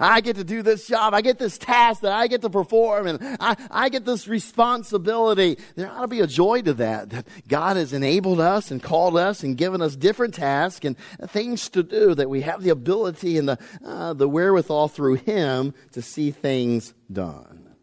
[0.00, 1.12] I get to do this job.
[1.12, 5.58] I get this task that I get to perform and I, I get this responsibility.
[5.74, 9.16] There ought to be a joy to that, that God has enabled us and called
[9.16, 10.96] us and given us different tasks and
[11.26, 15.74] things to do that we have the ability and the, uh, the wherewithal through Him
[15.92, 17.74] to see things done.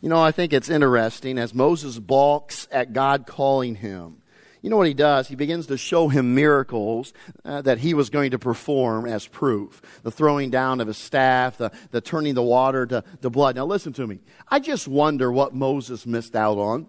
[0.00, 4.20] You know, I think it's interesting as Moses balks at God calling him
[4.64, 5.28] you know what he does?
[5.28, 7.12] He begins to show him miracles
[7.44, 9.82] uh, that he was going to perform as proof.
[10.04, 13.56] The throwing down of his staff, the, the turning the water to, to blood.
[13.56, 14.20] Now listen to me.
[14.48, 16.86] I just wonder what Moses missed out on.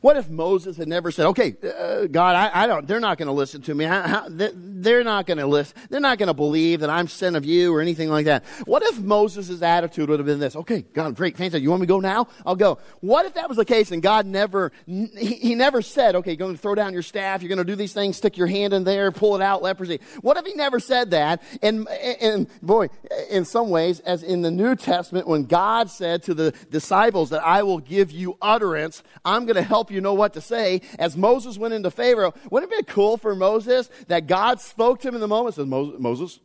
[0.00, 3.26] What if Moses had never said, okay, uh, God, I, I, don't, they're not going
[3.26, 3.84] to listen to me.
[3.84, 5.76] They're not going to listen.
[5.90, 8.44] They're not going to believe that I'm sent of you or anything like that.
[8.64, 10.54] What if Moses' attitude would have been this?
[10.54, 11.62] Okay, God, great, fantastic.
[11.62, 12.28] You want me to go now?
[12.46, 12.78] I'll go.
[13.00, 16.36] What if that was the case and God never, he, he never said, okay, you're
[16.36, 17.42] going to throw down your staff.
[17.42, 20.00] You're going to do these things, stick your hand in there, pull it out, leprosy.
[20.20, 21.42] What if he never said that?
[21.60, 22.88] And, and boy,
[23.30, 27.44] in some ways, as in the New Testament, when God said to the disciples that
[27.44, 30.82] I will give you utterance, I'm going to help you know what to say.
[30.98, 35.08] As Moses went into Pharaoh, wouldn't it be cool for Moses that God spoke to
[35.08, 35.56] him in the moment?
[35.56, 36.40] Says, Moses,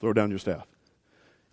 [0.00, 0.66] throw down your staff.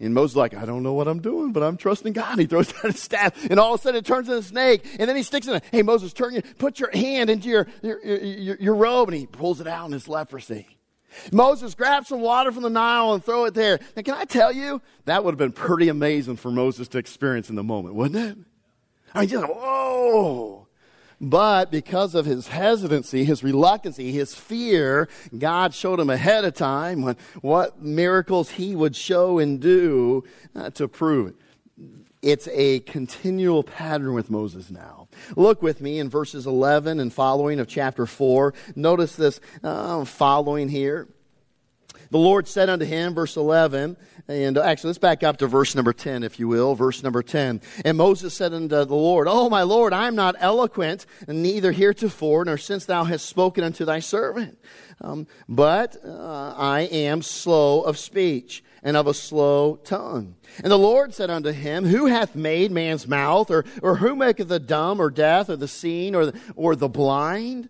[0.01, 2.39] And Moses like, I don't know what I'm doing, but I'm trusting God.
[2.39, 4.85] He throws down his staff, and all of a sudden it turns into a snake.
[4.97, 5.63] And then he sticks in it.
[5.71, 9.25] Hey, Moses, turn your, put your hand into your, your, your, your robe, and he
[9.25, 10.67] pulls it out, and it's leprosy.
[11.31, 13.79] Moses grabs some water from the Nile and throw it there.
[13.95, 17.49] And can I tell you, that would have been pretty amazing for Moses to experience
[17.49, 18.45] in the moment, wouldn't it?
[19.13, 20.67] I mean, just, whoa.
[21.21, 27.01] But because of his hesitancy, his reluctancy, his fear, God showed him ahead of time
[27.01, 30.23] what, what miracles he would show and do
[30.55, 31.35] uh, to prove it.
[32.21, 35.07] It's a continual pattern with Moses now.
[35.35, 38.53] Look with me in verses 11 and following of chapter 4.
[38.75, 41.07] Notice this uh, following here.
[42.11, 43.95] The Lord said unto him, verse 11,
[44.27, 47.61] and actually let's back up to verse number 10, if you will, verse number 10.
[47.85, 52.45] And Moses said unto the Lord, Oh, my Lord, I am not eloquent, neither heretofore,
[52.45, 54.57] nor since thou hast spoken unto thy servant.
[55.01, 60.35] Um, but uh, I am slow of speech and of a slow tongue.
[60.63, 64.47] And the Lord said unto him, Who hath made man's mouth, or, or who maketh
[64.47, 67.69] the dumb, or deaf, or the seen, or the, or the blind?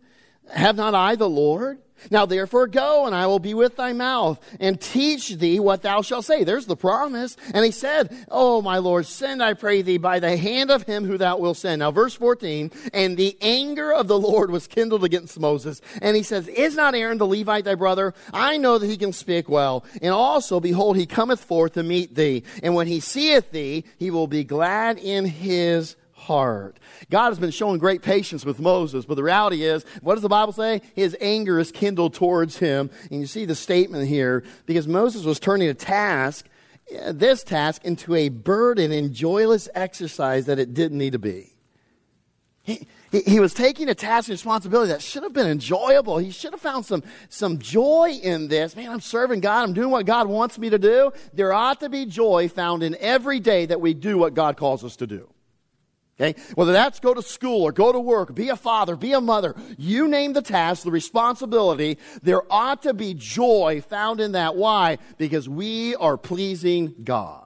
[0.52, 1.80] Have not I the Lord?
[2.10, 6.02] Now therefore go, and I will be with thy mouth, and teach thee what thou
[6.02, 6.44] shalt say.
[6.44, 7.38] There's the promise.
[7.54, 11.06] And he said, Oh, my Lord, send, I pray thee, by the hand of him
[11.06, 11.80] who thou wilt send.
[11.80, 15.82] Now verse 14, and the anger of the Lord was kindled against Moses.
[16.02, 18.14] And he says, Is not Aaron the Levite thy brother?
[18.34, 19.86] I know that he can speak well.
[20.02, 22.44] And also, behold, he cometh forth to meet thee.
[22.64, 26.80] And when he seeth thee, he will be glad in his heart.
[27.10, 30.30] God has been showing great patience with Moses, but the reality is, what does the
[30.30, 30.82] Bible say?
[30.94, 32.90] His anger is kindled towards him.
[33.10, 36.48] And you see the statement here, because Moses was turning a task,
[36.92, 41.54] eh, this task, into a burden and joyless exercise that it didn't need to be.
[42.62, 46.20] He, he, he, was taking a task and responsibility that should have been enjoyable.
[46.20, 48.76] He should have found some, some joy in this.
[48.76, 49.64] Man, I'm serving God.
[49.64, 51.12] I'm doing what God wants me to do.
[51.34, 54.84] There ought to be joy found in every day that we do what God calls
[54.84, 55.28] us to do.
[56.20, 56.40] Okay?
[56.56, 59.56] Whether that's go to school or go to work, be a father, be a mother,
[59.78, 64.56] you name the task, the responsibility, there ought to be joy found in that.
[64.56, 64.98] Why?
[65.18, 67.46] Because we are pleasing God.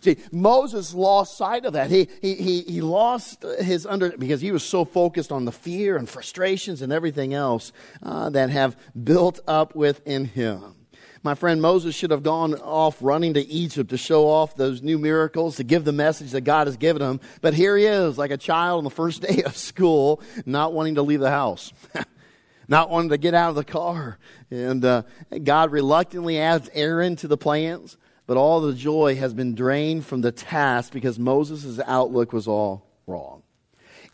[0.00, 1.90] See, Moses lost sight of that.
[1.90, 5.96] He, he, he, he lost his under, because he was so focused on the fear
[5.96, 10.83] and frustrations and everything else uh, that have built up within him.
[11.24, 14.98] My friend Moses should have gone off running to Egypt to show off those new
[14.98, 17.18] miracles, to give the message that God has given him.
[17.40, 20.96] But here he is, like a child on the first day of school, not wanting
[20.96, 21.72] to leave the house.
[22.68, 24.18] not wanting to get out of the car.
[24.50, 25.04] And uh,
[25.42, 30.20] God reluctantly adds Aaron to the plans, but all the joy has been drained from
[30.20, 33.43] the task because Moses' outlook was all wrong.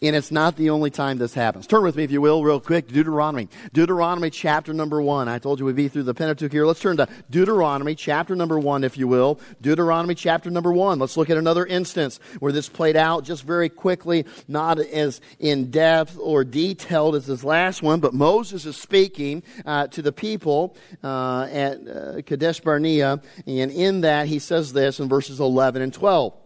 [0.03, 1.67] And it's not the only time this happens.
[1.67, 3.51] Turn with me, if you will, real quick, Deuteronomy.
[3.75, 5.29] Deuteronomy chapter number one.
[5.29, 6.65] I told you we'd be through the Pentateuch here.
[6.65, 9.39] Let's turn to Deuteronomy chapter number one, if you will.
[9.61, 10.99] Deuteronomy chapter number one.
[10.99, 15.71] Let's look at another instance where this played out just very quickly, not as in
[15.71, 20.79] depth or detailed as this last one, but Moses is speaking uh, to the people
[21.05, 25.93] uh, at uh, Kadesh Barnea, and in that he says this in verses 11 and
[25.93, 26.40] 12.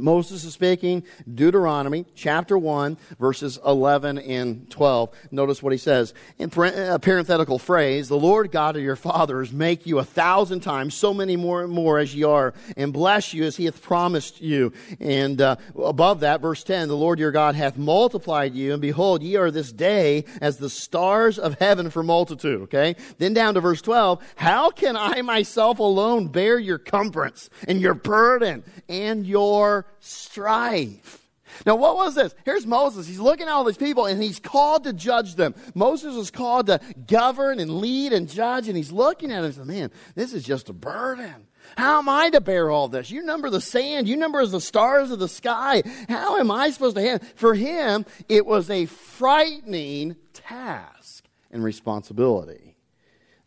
[0.00, 5.10] Moses is speaking, Deuteronomy chapter 1, verses 11 and 12.
[5.32, 6.14] Notice what he says.
[6.38, 10.94] In a parenthetical phrase, the Lord God of your fathers make you a thousand times
[10.94, 14.40] so many more and more as ye are, and bless you as he hath promised
[14.40, 14.72] you.
[15.00, 19.24] And uh, above that, verse 10, the Lord your God hath multiplied you, and behold,
[19.24, 22.62] ye are this day as the stars of heaven for multitude.
[22.62, 22.94] Okay?
[23.18, 27.94] Then down to verse 12, how can I myself alone bear your cumbrance and your
[27.94, 31.24] burden and your strife.
[31.66, 32.34] Now, what was this?
[32.44, 33.06] Here's Moses.
[33.06, 35.54] He's looking at all these people and he's called to judge them.
[35.74, 39.54] Moses was called to govern and lead and judge, and he's looking at it and
[39.54, 41.46] says, Man, this is just a burden.
[41.76, 43.10] How am I to bear all this?
[43.10, 45.82] You number the sand, you number the stars of the sky.
[46.08, 47.26] How am I supposed to handle?
[47.34, 52.67] For him, it was a frightening task and responsibility.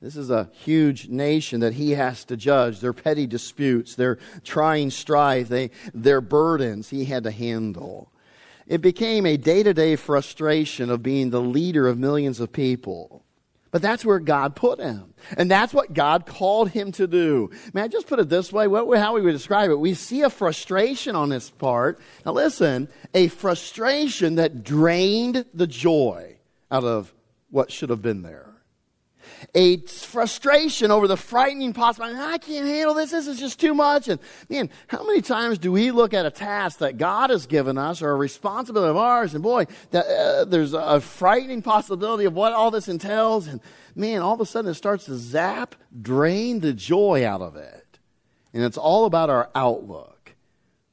[0.02, 2.80] This is a huge nation that he has to judge.
[2.80, 8.12] Their petty disputes, their trying strife, they, their burdens he had to handle.
[8.66, 13.24] It became a day to day frustration of being the leader of millions of people.
[13.70, 15.14] But that's where God put him.
[15.38, 17.52] And that's what God called him to do.
[17.72, 19.80] Man, I just put it this way, what, how we would describe it.
[19.80, 22.00] We see a frustration on his part.
[22.26, 26.38] Now listen, a frustration that drained the joy
[26.72, 27.14] out of
[27.52, 28.51] what should have been there
[29.56, 32.18] a frustration over the frightening possibility.
[32.18, 33.12] I can't handle this.
[33.12, 34.08] This is just too much.
[34.08, 37.78] And man, how many times do we look at a task that God has given
[37.78, 42.34] us or a responsibility of ours, and boy, that, uh, there's a frightening possibility of
[42.34, 43.62] what all this entails, and
[43.96, 48.00] man, all of a sudden it starts to zap, drain the joy out of it.
[48.54, 50.36] And it's all about our outlook,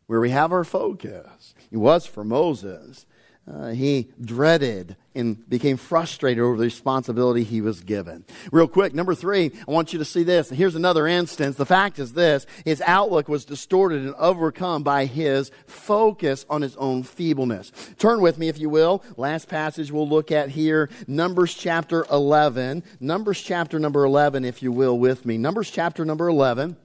[0.07, 1.55] where we have our focus.
[1.71, 3.05] It was for Moses.
[3.51, 8.25] Uh, he dreaded and became frustrated over the responsibility he was given.
[8.53, 10.51] Real quick, number three, I want you to see this.
[10.51, 11.57] Here's another instance.
[11.57, 16.77] The fact is this his outlook was distorted and overcome by his focus on his
[16.77, 17.73] own feebleness.
[17.99, 19.03] Turn with me, if you will.
[19.17, 22.83] Last passage we'll look at here Numbers chapter 11.
[23.01, 25.39] Numbers chapter number 11, if you will, with me.
[25.39, 26.77] Numbers chapter number 11.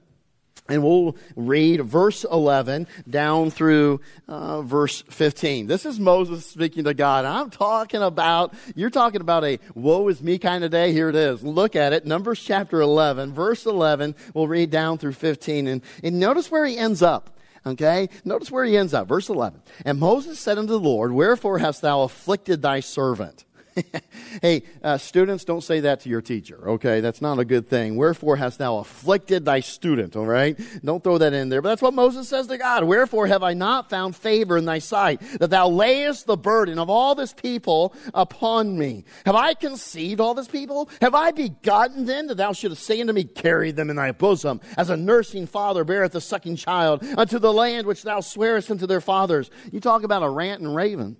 [0.66, 5.66] And we'll read verse 11 down through uh, verse 15.
[5.66, 7.26] This is Moses speaking to God.
[7.26, 10.92] I'm talking about, you're talking about a woe is me kind of day.
[10.92, 11.42] Here it is.
[11.42, 12.06] Look at it.
[12.06, 14.14] Numbers chapter 11, verse 11.
[14.32, 15.66] We'll read down through 15.
[15.66, 17.38] And, and notice where he ends up.
[17.66, 18.08] Okay?
[18.24, 19.06] Notice where he ends up.
[19.06, 19.60] Verse 11.
[19.84, 23.44] And Moses said unto the Lord, Wherefore hast thou afflicted thy servant?
[24.42, 27.00] hey, uh, students, don't say that to your teacher, okay?
[27.00, 27.96] That's not a good thing.
[27.96, 30.58] Wherefore hast thou afflicted thy student, all right?
[30.84, 31.62] Don't throw that in there.
[31.62, 32.84] But that's what Moses says to God.
[32.84, 36.88] Wherefore have I not found favor in thy sight, that thou layest the burden of
[36.88, 39.04] all this people upon me?
[39.26, 40.88] Have I conceived all this people?
[41.00, 44.60] Have I begotten them that thou shouldest say unto me, Carry them in thy bosom,
[44.76, 48.86] as a nursing father beareth a sucking child, unto the land which thou swearest unto
[48.86, 49.50] their fathers?
[49.72, 51.16] You talk about a rant and raven.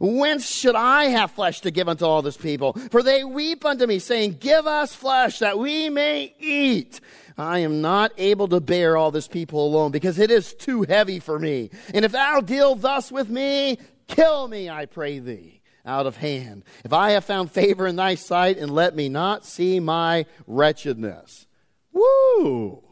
[0.00, 2.74] Whence should I have flesh to give unto all this people?
[2.90, 7.00] For they weep unto me, saying, Give us flesh that we may eat.
[7.36, 11.18] I am not able to bear all this people alone, because it is too heavy
[11.18, 11.70] for me.
[11.92, 16.64] And if thou deal thus with me, kill me, I pray thee, out of hand.
[16.84, 21.46] If I have found favor in thy sight, and let me not see my wretchedness.
[21.92, 22.82] Woo!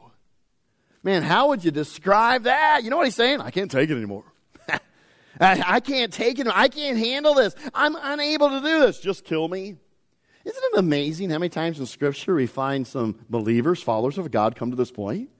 [1.05, 2.85] Man, how would you describe that?
[2.85, 3.41] You know what he's saying?
[3.41, 4.25] I can't take it anymore.
[5.42, 6.46] I, I can't take it.
[6.46, 7.55] I can't handle this.
[7.74, 9.00] I'm unable to do this.
[9.00, 9.76] Just kill me.
[10.44, 14.57] Isn't it amazing how many times in Scripture we find some believers, followers of God,
[14.57, 15.31] come to this point?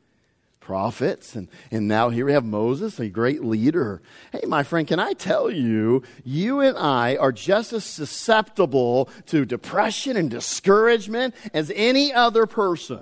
[0.61, 4.01] Prophets, and, and now here we have Moses, a great leader.
[4.31, 9.45] Hey, my friend, can I tell you, you and I are just as susceptible to
[9.45, 13.01] depression and discouragement as any other person.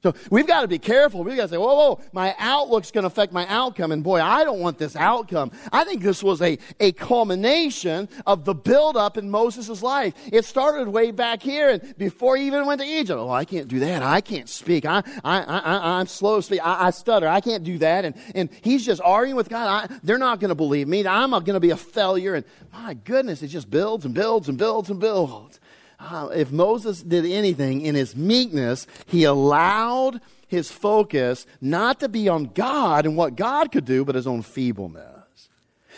[0.00, 1.24] So we've got to be careful.
[1.24, 3.90] We've got to say, whoa, whoa, my outlook's going to affect my outcome.
[3.90, 5.50] And boy, I don't want this outcome.
[5.72, 10.14] I think this was a, a culmination of the buildup in Moses' life.
[10.32, 13.18] It started way back here and before he even went to Egypt.
[13.18, 14.04] Oh, I can't do that.
[14.04, 14.86] I can't speak.
[14.86, 16.64] I, I, I, I'm slow to speak.
[16.64, 17.26] I, I stutter.
[17.26, 18.04] I can't do that.
[18.04, 19.90] And, and he's just arguing with God.
[19.90, 21.04] I, they're not going to believe me.
[21.08, 22.36] I'm going to be a failure.
[22.36, 25.58] And my goodness, it just builds and builds and builds and builds.
[26.00, 32.28] Uh, if Moses did anything in his meekness, he allowed his focus not to be
[32.28, 35.48] on God and what God could do, but his own feebleness.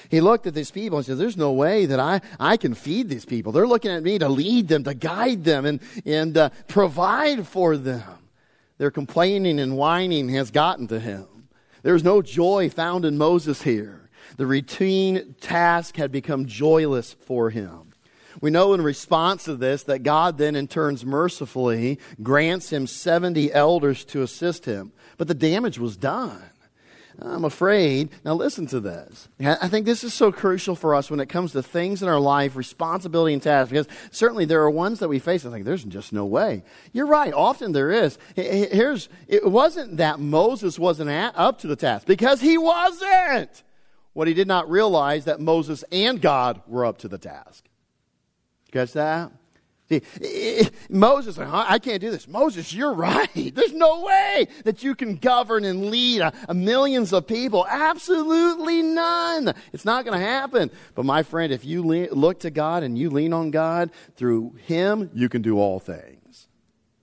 [0.08, 3.08] He looked at these people and said, There's no way that I, I can feed
[3.08, 3.52] these people.
[3.52, 7.76] They're looking at me to lead them, to guide them, and, and uh, provide for
[7.76, 8.18] them.
[8.78, 11.26] Their complaining and whining has gotten to him.
[11.82, 14.08] There's no joy found in Moses here.
[14.36, 17.89] The routine task had become joyless for him.
[18.40, 23.52] We know in response to this that God then, in turns, mercifully grants him 70
[23.52, 24.92] elders to assist him.
[25.18, 26.42] But the damage was done.
[27.22, 28.08] I'm afraid.
[28.24, 29.28] Now, listen to this.
[29.38, 32.20] I think this is so crucial for us when it comes to things in our
[32.20, 35.84] life, responsibility and tasks, because certainly there are ones that we face and think, there's
[35.84, 36.62] just no way.
[36.92, 37.34] You're right.
[37.34, 38.16] Often there is.
[38.36, 43.64] Here's, it wasn't that Moses wasn't up to the task, because he wasn't.
[44.14, 47.64] What he did not realize that Moses and God were up to the task.
[48.70, 49.32] Catch that?
[49.90, 52.28] See, Moses, I can't do this.
[52.28, 53.28] Moses, you're right.
[53.34, 57.66] There's no way that you can govern and lead a, a millions of people.
[57.68, 59.52] Absolutely none.
[59.72, 60.70] It's not going to happen.
[60.94, 64.54] But my friend, if you le- look to God and you lean on God, through
[64.66, 66.19] Him, you can do all things.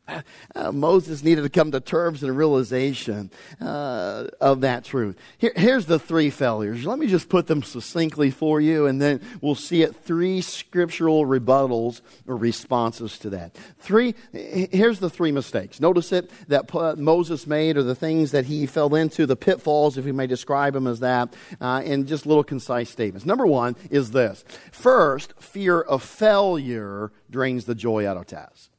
[0.08, 3.30] Uh, Moses needed to come to terms and realization
[3.60, 5.18] uh, of that truth.
[5.38, 6.86] Here, here's the three failures.
[6.86, 11.26] Let me just put them succinctly for you, and then we'll see it three scriptural
[11.26, 13.54] rebuttals or responses to that.
[13.78, 14.16] Three.
[14.32, 15.80] Here's the three mistakes.
[15.80, 20.06] Notice it that Moses made, or the things that he fell into, the pitfalls, if
[20.06, 23.26] we may describe them as that, uh, in just little concise statements.
[23.26, 28.70] Number one is this: first, fear of failure drains the joy out of tasks.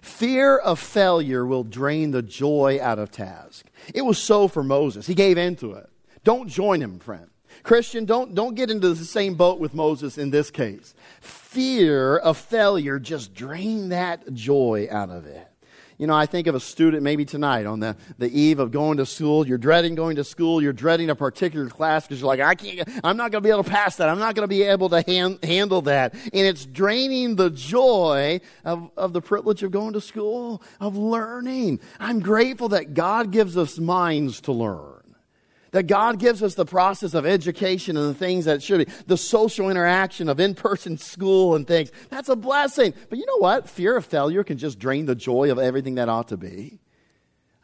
[0.00, 3.66] Fear of failure will drain the joy out of task.
[3.94, 5.06] It was so for Moses.
[5.06, 5.88] He gave in to it.
[6.24, 7.28] Don't join him, friend.
[7.62, 10.94] Christian, don't, don't get into the same boat with Moses in this case.
[11.20, 15.49] Fear of failure just drain that joy out of it.
[16.00, 18.96] You know, I think of a student maybe tonight on the, the eve of going
[18.96, 19.46] to school.
[19.46, 20.62] You're dreading going to school.
[20.62, 23.50] You're dreading a particular class because you're like, I can't, I'm not going to be
[23.50, 24.08] able to pass that.
[24.08, 26.14] I'm not going to be able to hand, handle that.
[26.14, 31.80] And it's draining the joy of, of the privilege of going to school, of learning.
[31.98, 34.89] I'm grateful that God gives us minds to learn
[35.72, 39.16] that God gives us the process of education and the things that should be, the
[39.16, 41.90] social interaction of in person school and things.
[42.08, 42.94] That's a blessing.
[43.08, 43.68] But you know what?
[43.68, 46.80] Fear of failure can just drain the joy of everything that ought to be.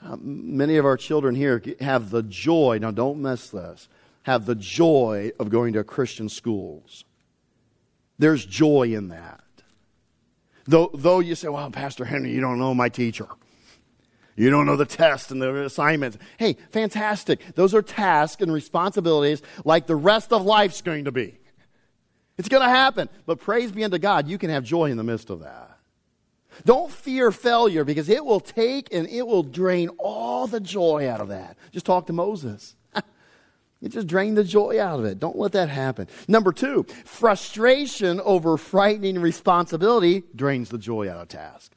[0.03, 3.89] Um, many of our children here have the joy, now don't miss this,
[4.23, 7.05] have the joy of going to Christian schools.
[8.19, 9.43] There's joy in that.
[10.67, 13.27] Though, though you say, well, Pastor Henry, you don't know my teacher.
[14.37, 16.19] You don't know the test and the assignments.
[16.39, 17.41] Hey, fantastic.
[17.55, 21.39] Those are tasks and responsibilities like the rest of life's going to be.
[22.37, 23.09] It's going to happen.
[23.25, 25.79] But praise be unto God, you can have joy in the midst of that.
[26.65, 31.21] Don't fear failure because it will take and it will drain all the joy out
[31.21, 31.57] of that.
[31.73, 32.75] Just talk to Moses.
[33.83, 35.21] It just drained the joy out of it.
[35.21, 36.09] Don't let that happen.
[36.27, 41.76] Number two, frustration over frightening responsibility drains the joy out of task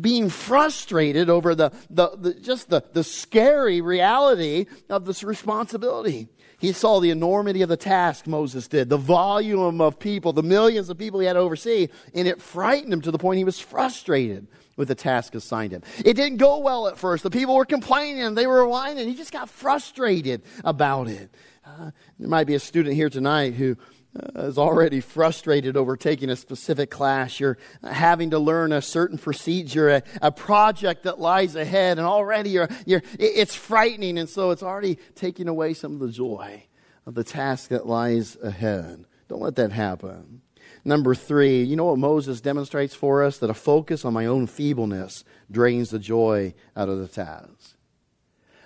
[0.00, 6.28] being frustrated over the, the, the, just the, the scary reality of this responsibility.
[6.58, 10.88] He saw the enormity of the task Moses did, the volume of people, the millions
[10.88, 13.58] of people he had to oversee, and it frightened him to the point he was
[13.58, 15.82] frustrated with the task assigned him.
[16.04, 17.24] It didn't go well at first.
[17.24, 19.08] The people were complaining, they were whining.
[19.08, 21.34] He just got frustrated about it.
[21.66, 23.76] Uh, there might be a student here tonight who
[24.14, 27.40] Uh, is already frustrated over taking a specific class.
[27.40, 32.50] You're having to learn a certain procedure, a, a project that lies ahead, and already
[32.50, 36.64] you're, you're, it's frightening, and so it's already taking away some of the joy
[37.06, 39.06] of the task that lies ahead.
[39.28, 40.42] Don't let that happen.
[40.84, 43.38] Number three, you know what Moses demonstrates for us?
[43.38, 47.71] That a focus on my own feebleness drains the joy out of the task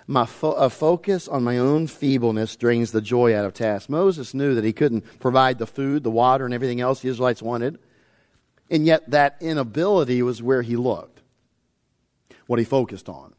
[0.07, 3.89] my fo- a focus on my own feebleness drains the joy out of tasks.
[3.89, 7.41] Moses knew that he couldn't provide the food, the water, and everything else the Israelites
[7.41, 7.77] wanted.
[8.69, 11.21] And yet that inability was where he looked,
[12.47, 13.33] what he focused on.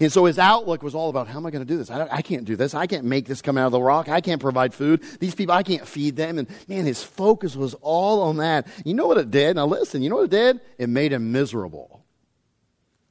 [0.00, 1.90] And so his outlook was all about how am I going to do this?
[1.90, 2.74] I, I, can't do this.
[2.74, 4.08] I can't make this come out of the rock.
[4.08, 5.02] I can't provide food.
[5.20, 6.38] These people, I can't feed them.
[6.38, 8.66] And man, his focus was all on that.
[8.84, 9.56] You know what it did?
[9.56, 10.60] Now listen, you know what it did?
[10.76, 12.04] It made him miserable.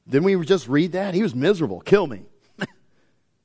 [0.08, 1.14] Didn't we just read that?
[1.14, 1.80] He was miserable.
[1.80, 2.26] Kill me.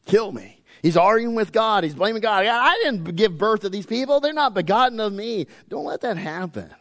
[0.05, 0.61] Kill me.
[0.81, 1.83] He's arguing with God.
[1.83, 2.45] He's blaming God.
[2.45, 4.19] I didn't give birth to these people.
[4.19, 5.47] They're not begotten of me.
[5.69, 6.73] Don't let that happen.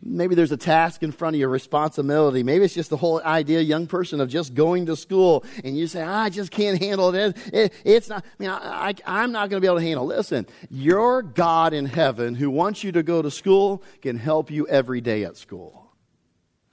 [0.00, 2.44] Maybe there's a task in front of you, responsibility.
[2.44, 5.88] Maybe it's just the whole idea, young person, of just going to school, and you
[5.88, 7.36] say, I just can't handle it.
[7.52, 10.10] it it's not, I mean, I, I, I'm not going to be able to handle
[10.12, 10.16] it.
[10.16, 14.68] Listen, your God in heaven who wants you to go to school can help you
[14.68, 15.92] every day at school.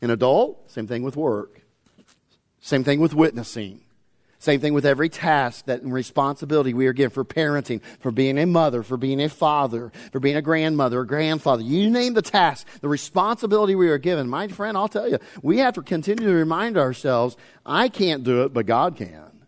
[0.01, 1.61] An adult, same thing with work.
[2.61, 3.85] Same thing with witnessing.
[4.46, 8.46] Same thing with every task that responsibility we are given for parenting, for being a
[8.46, 11.64] mother, for being a father, for being a grandmother, a grandfather.
[11.64, 14.30] You name the task, the responsibility we are given.
[14.30, 17.36] My friend, I'll tell you, we have to continue to remind ourselves,
[17.66, 19.48] I can't do it, but God can.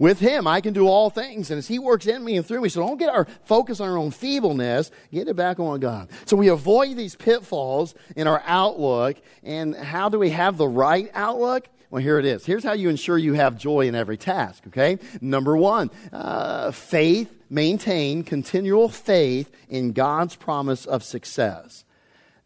[0.00, 1.52] With Him, I can do all things.
[1.52, 3.88] And as He works in me and through me, so don't get our focus on
[3.88, 6.08] our own feebleness, get it back on God.
[6.24, 9.18] So we avoid these pitfalls in our outlook.
[9.44, 11.68] And how do we have the right outlook?
[11.90, 12.44] Well, here it is.
[12.44, 14.98] Here's how you ensure you have joy in every task, okay?
[15.22, 21.84] Number one, uh, faith, maintain continual faith in God's promise of success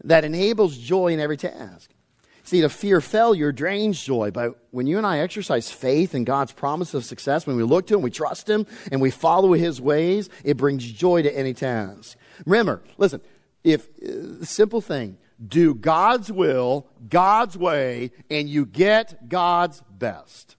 [0.04, 1.90] that enables joy in every task.
[2.44, 6.52] See, to fear failure drains joy, but when you and I exercise faith in God's
[6.52, 9.80] promise of success, when we look to Him, we trust Him, and we follow His
[9.80, 12.16] ways, it brings joy to any task.
[12.44, 13.20] Remember, listen,
[13.62, 20.56] if, uh, simple thing, do God's will, God's way, and you get God's best.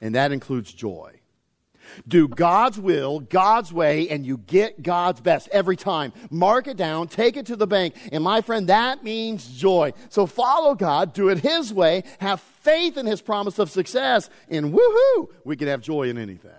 [0.00, 1.14] And that includes joy.
[2.06, 6.12] Do God's will, God's way, and you get God's best every time.
[6.30, 7.94] Mark it down, take it to the bank.
[8.12, 9.92] And my friend, that means joy.
[10.10, 14.72] So follow God, do it His way, have faith in His promise of success, and
[14.72, 16.50] woohoo, we can have joy in anything.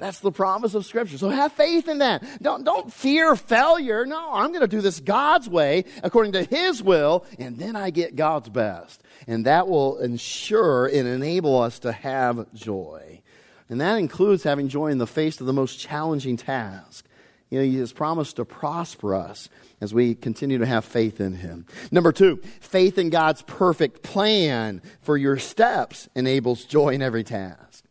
[0.00, 1.18] That's the promise of Scripture.
[1.18, 2.24] So have faith in that.
[2.42, 4.06] Don't, don't fear failure.
[4.06, 7.90] No, I'm going to do this God's way, according to His will, and then I
[7.90, 9.02] get God's best.
[9.26, 13.20] And that will ensure and enable us to have joy.
[13.68, 17.04] And that includes having joy in the face of the most challenging task.
[17.50, 19.50] You know, He has promised to prosper us
[19.82, 21.66] as we continue to have faith in Him.
[21.90, 27.84] Number two, faith in God's perfect plan for your steps enables joy in every task.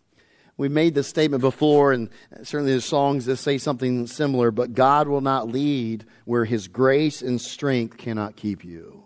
[0.60, 2.10] We've made this statement before, and
[2.44, 7.22] certainly there's songs that say something similar, but God will not lead where His grace
[7.22, 9.06] and strength cannot keep you.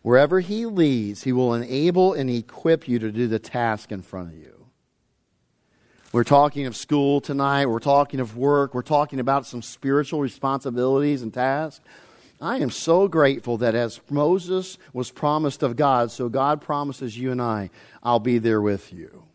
[0.00, 4.30] Wherever He leads, He will enable and equip you to do the task in front
[4.30, 4.66] of you.
[6.10, 11.20] We're talking of school tonight, we're talking of work, we're talking about some spiritual responsibilities
[11.20, 11.84] and tasks.
[12.40, 17.30] I am so grateful that as Moses was promised of God, so God promises you
[17.30, 17.68] and I,
[18.02, 19.25] I'll be there with you.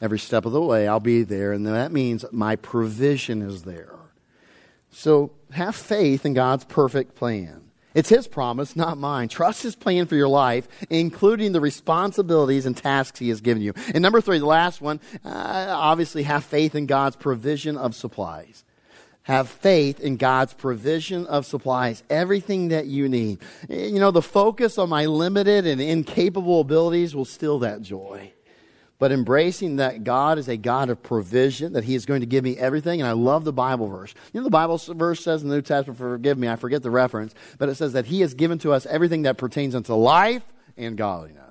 [0.00, 3.96] Every step of the way, I'll be there, and that means my provision is there.
[4.90, 7.64] So have faith in God's perfect plan.
[7.94, 9.28] It's His promise, not mine.
[9.28, 13.74] Trust His plan for your life, including the responsibilities and tasks He has given you.
[13.92, 15.28] And number three, the last one, uh,
[15.70, 18.64] obviously have faith in God's provision of supplies.
[19.22, 23.40] Have faith in God's provision of supplies, everything that you need.
[23.68, 28.32] You know, the focus on my limited and incapable abilities will steal that joy
[28.98, 32.44] but embracing that God is a God of provision, that He is going to give
[32.44, 33.00] me everything.
[33.00, 34.14] And I love the Bible verse.
[34.32, 36.90] You know, the Bible verse says in the New Testament, forgive me, I forget the
[36.90, 40.42] reference, but it says that He has given to us everything that pertains unto life
[40.76, 41.47] and godliness.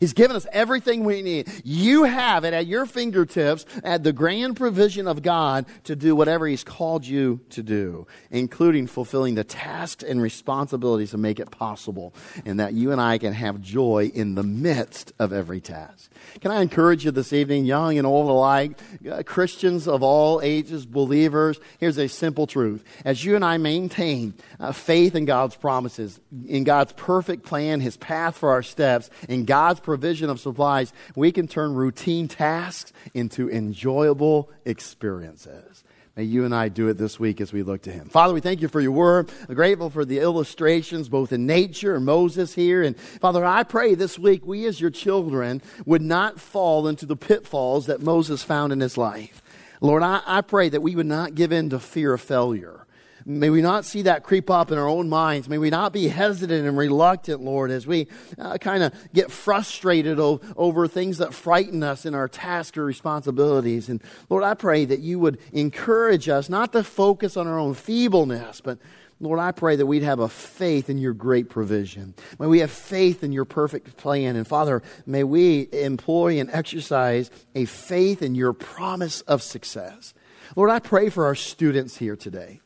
[0.00, 1.46] He's given us everything we need.
[1.62, 6.46] You have it at your fingertips at the grand provision of God to do whatever
[6.46, 12.14] He's called you to do, including fulfilling the tasks and responsibilities to make it possible,
[12.46, 16.10] and that you and I can have joy in the midst of every task.
[16.40, 18.80] Can I encourage you this evening, young and old alike,
[19.10, 21.60] uh, Christians of all ages, believers?
[21.78, 22.82] Here's a simple truth.
[23.04, 27.98] As you and I maintain uh, faith in God's promises, in God's perfect plan, His
[27.98, 33.50] path for our steps, in God's provision of supplies, we can turn routine tasks into
[33.50, 35.82] enjoyable experiences.
[36.14, 38.08] May you and I do it this week as we look to Him.
[38.08, 39.32] Father, we thank you for your word.
[39.48, 42.84] I'm grateful for the illustrations, both in nature and Moses here.
[42.84, 47.16] And Father, I pray this week we as your children would not fall into the
[47.16, 49.42] pitfalls that Moses found in his life.
[49.80, 52.86] Lord, I, I pray that we would not give in to fear of failure.
[53.30, 55.48] May we not see that creep up in our own minds.
[55.48, 60.18] May we not be hesitant and reluctant, Lord, as we uh, kind of get frustrated
[60.18, 63.88] o- over things that frighten us in our tasks or responsibilities.
[63.88, 67.74] And Lord, I pray that you would encourage us not to focus on our own
[67.74, 68.78] feebleness, but
[69.20, 72.14] Lord, I pray that we'd have a faith in your great provision.
[72.40, 74.34] May we have faith in your perfect plan.
[74.34, 80.14] And Father, may we employ and exercise a faith in your promise of success.
[80.56, 82.60] Lord, I pray for our students here today.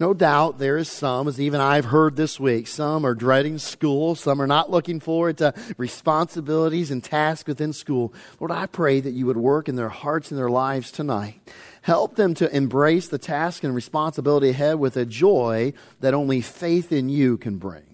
[0.00, 4.14] No doubt there is some, as even I've heard this week, some are dreading school,
[4.14, 8.14] some are not looking forward to responsibilities and tasks within school.
[8.38, 11.40] Lord, I pray that you would work in their hearts and their lives tonight.
[11.82, 16.92] Help them to embrace the task and responsibility ahead with a joy that only faith
[16.92, 17.87] in you can bring.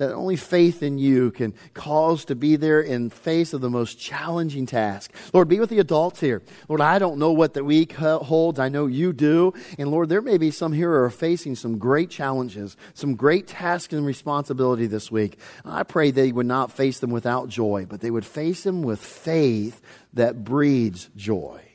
[0.00, 4.00] That only faith in you can cause to be there in face of the most
[4.00, 5.12] challenging task.
[5.34, 6.40] Lord, be with the adults here.
[6.70, 8.58] Lord, I don't know what the week holds.
[8.58, 9.52] I know you do.
[9.78, 13.46] And Lord, there may be some here who are facing some great challenges, some great
[13.46, 15.38] tasks and responsibility this week.
[15.66, 19.00] I pray they would not face them without joy, but they would face them with
[19.00, 19.82] faith
[20.14, 21.69] that breeds joy.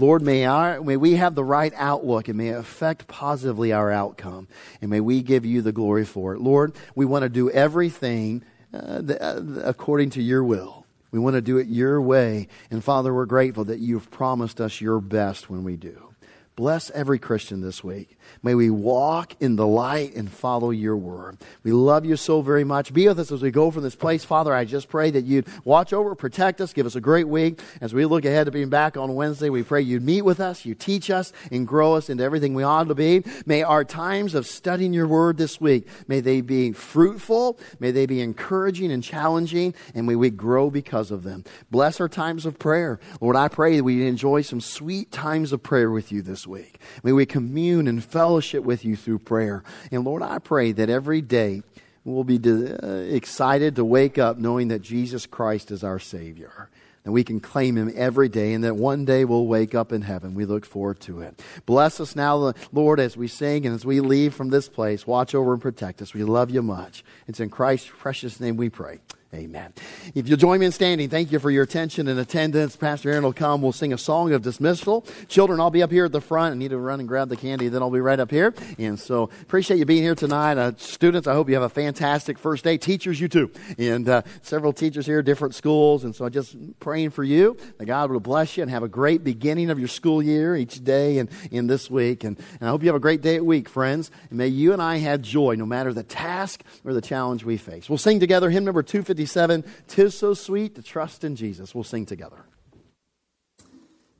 [0.00, 3.90] Lord, may, our, may we have the right outlook and may it affect positively our
[3.90, 4.48] outcome.
[4.80, 6.40] And may we give you the glory for it.
[6.40, 8.42] Lord, we want to do everything
[8.72, 10.86] uh, the, uh, according to your will.
[11.10, 12.48] We want to do it your way.
[12.70, 16.14] And Father, we're grateful that you've promised us your best when we do.
[16.56, 18.16] Bless every Christian this week.
[18.42, 21.38] May we walk in the light and follow your word.
[21.62, 22.92] We love you so very much.
[22.92, 24.24] Be with us as we go from this place.
[24.24, 27.60] Father, I just pray that you'd watch over, protect us, give us a great week.
[27.80, 30.64] As we look ahead to being back on Wednesday, we pray you'd meet with us,
[30.64, 33.22] you teach us, and grow us into everything we ought to be.
[33.46, 38.06] May our times of studying your word this week, may they be fruitful, may they
[38.06, 41.44] be encouraging and challenging, and may we grow because of them.
[41.70, 43.00] Bless our times of prayer.
[43.20, 46.80] Lord, I pray that we enjoy some sweet times of prayer with you this week.
[47.02, 49.62] May we commune and fellowship fellowship with you through prayer.
[49.90, 51.62] And Lord, I pray that every day
[52.04, 56.68] we'll be uh, excited to wake up knowing that Jesus Christ is our Savior.
[57.02, 60.02] And we can claim him every day, and that one day we'll wake up in
[60.02, 60.34] heaven.
[60.34, 61.40] We look forward to it.
[61.64, 65.06] Bless us now, Lord, as we sing and as we leave from this place.
[65.06, 66.12] Watch over and protect us.
[66.12, 67.02] We love you much.
[67.26, 68.98] It's in Christ's precious name we pray.
[69.32, 69.72] Amen.
[70.16, 72.74] If you'll join me in standing, thank you for your attention and attendance.
[72.74, 73.62] Pastor Aaron will come.
[73.62, 75.06] We'll sing a song of dismissal.
[75.28, 76.56] Children, I'll be up here at the front.
[76.56, 78.52] I need to run and grab the candy, then I'll be right up here.
[78.76, 80.58] And so appreciate you being here tonight.
[80.58, 82.76] Uh, students, I hope you have a fantastic first day.
[82.76, 83.52] Teachers, you too.
[83.78, 86.02] And uh, several teachers here, different schools.
[86.02, 89.22] And so just praying for you that God will bless you and have a great
[89.22, 92.24] beginning of your school year each day and in this week.
[92.24, 94.10] And, and I hope you have a great day at week, friends.
[94.28, 97.58] And may you and I have joy no matter the task or the challenge we
[97.58, 97.88] face.
[97.88, 99.19] We'll sing together hymn number 250.
[99.20, 101.74] 57, Tis So Sweet to Trust in Jesus.
[101.74, 102.38] We'll sing together.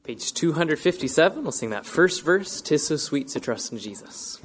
[0.05, 4.39] Page 257, we'll sing that first verse, Tis So Sweet to Trust in Jesus.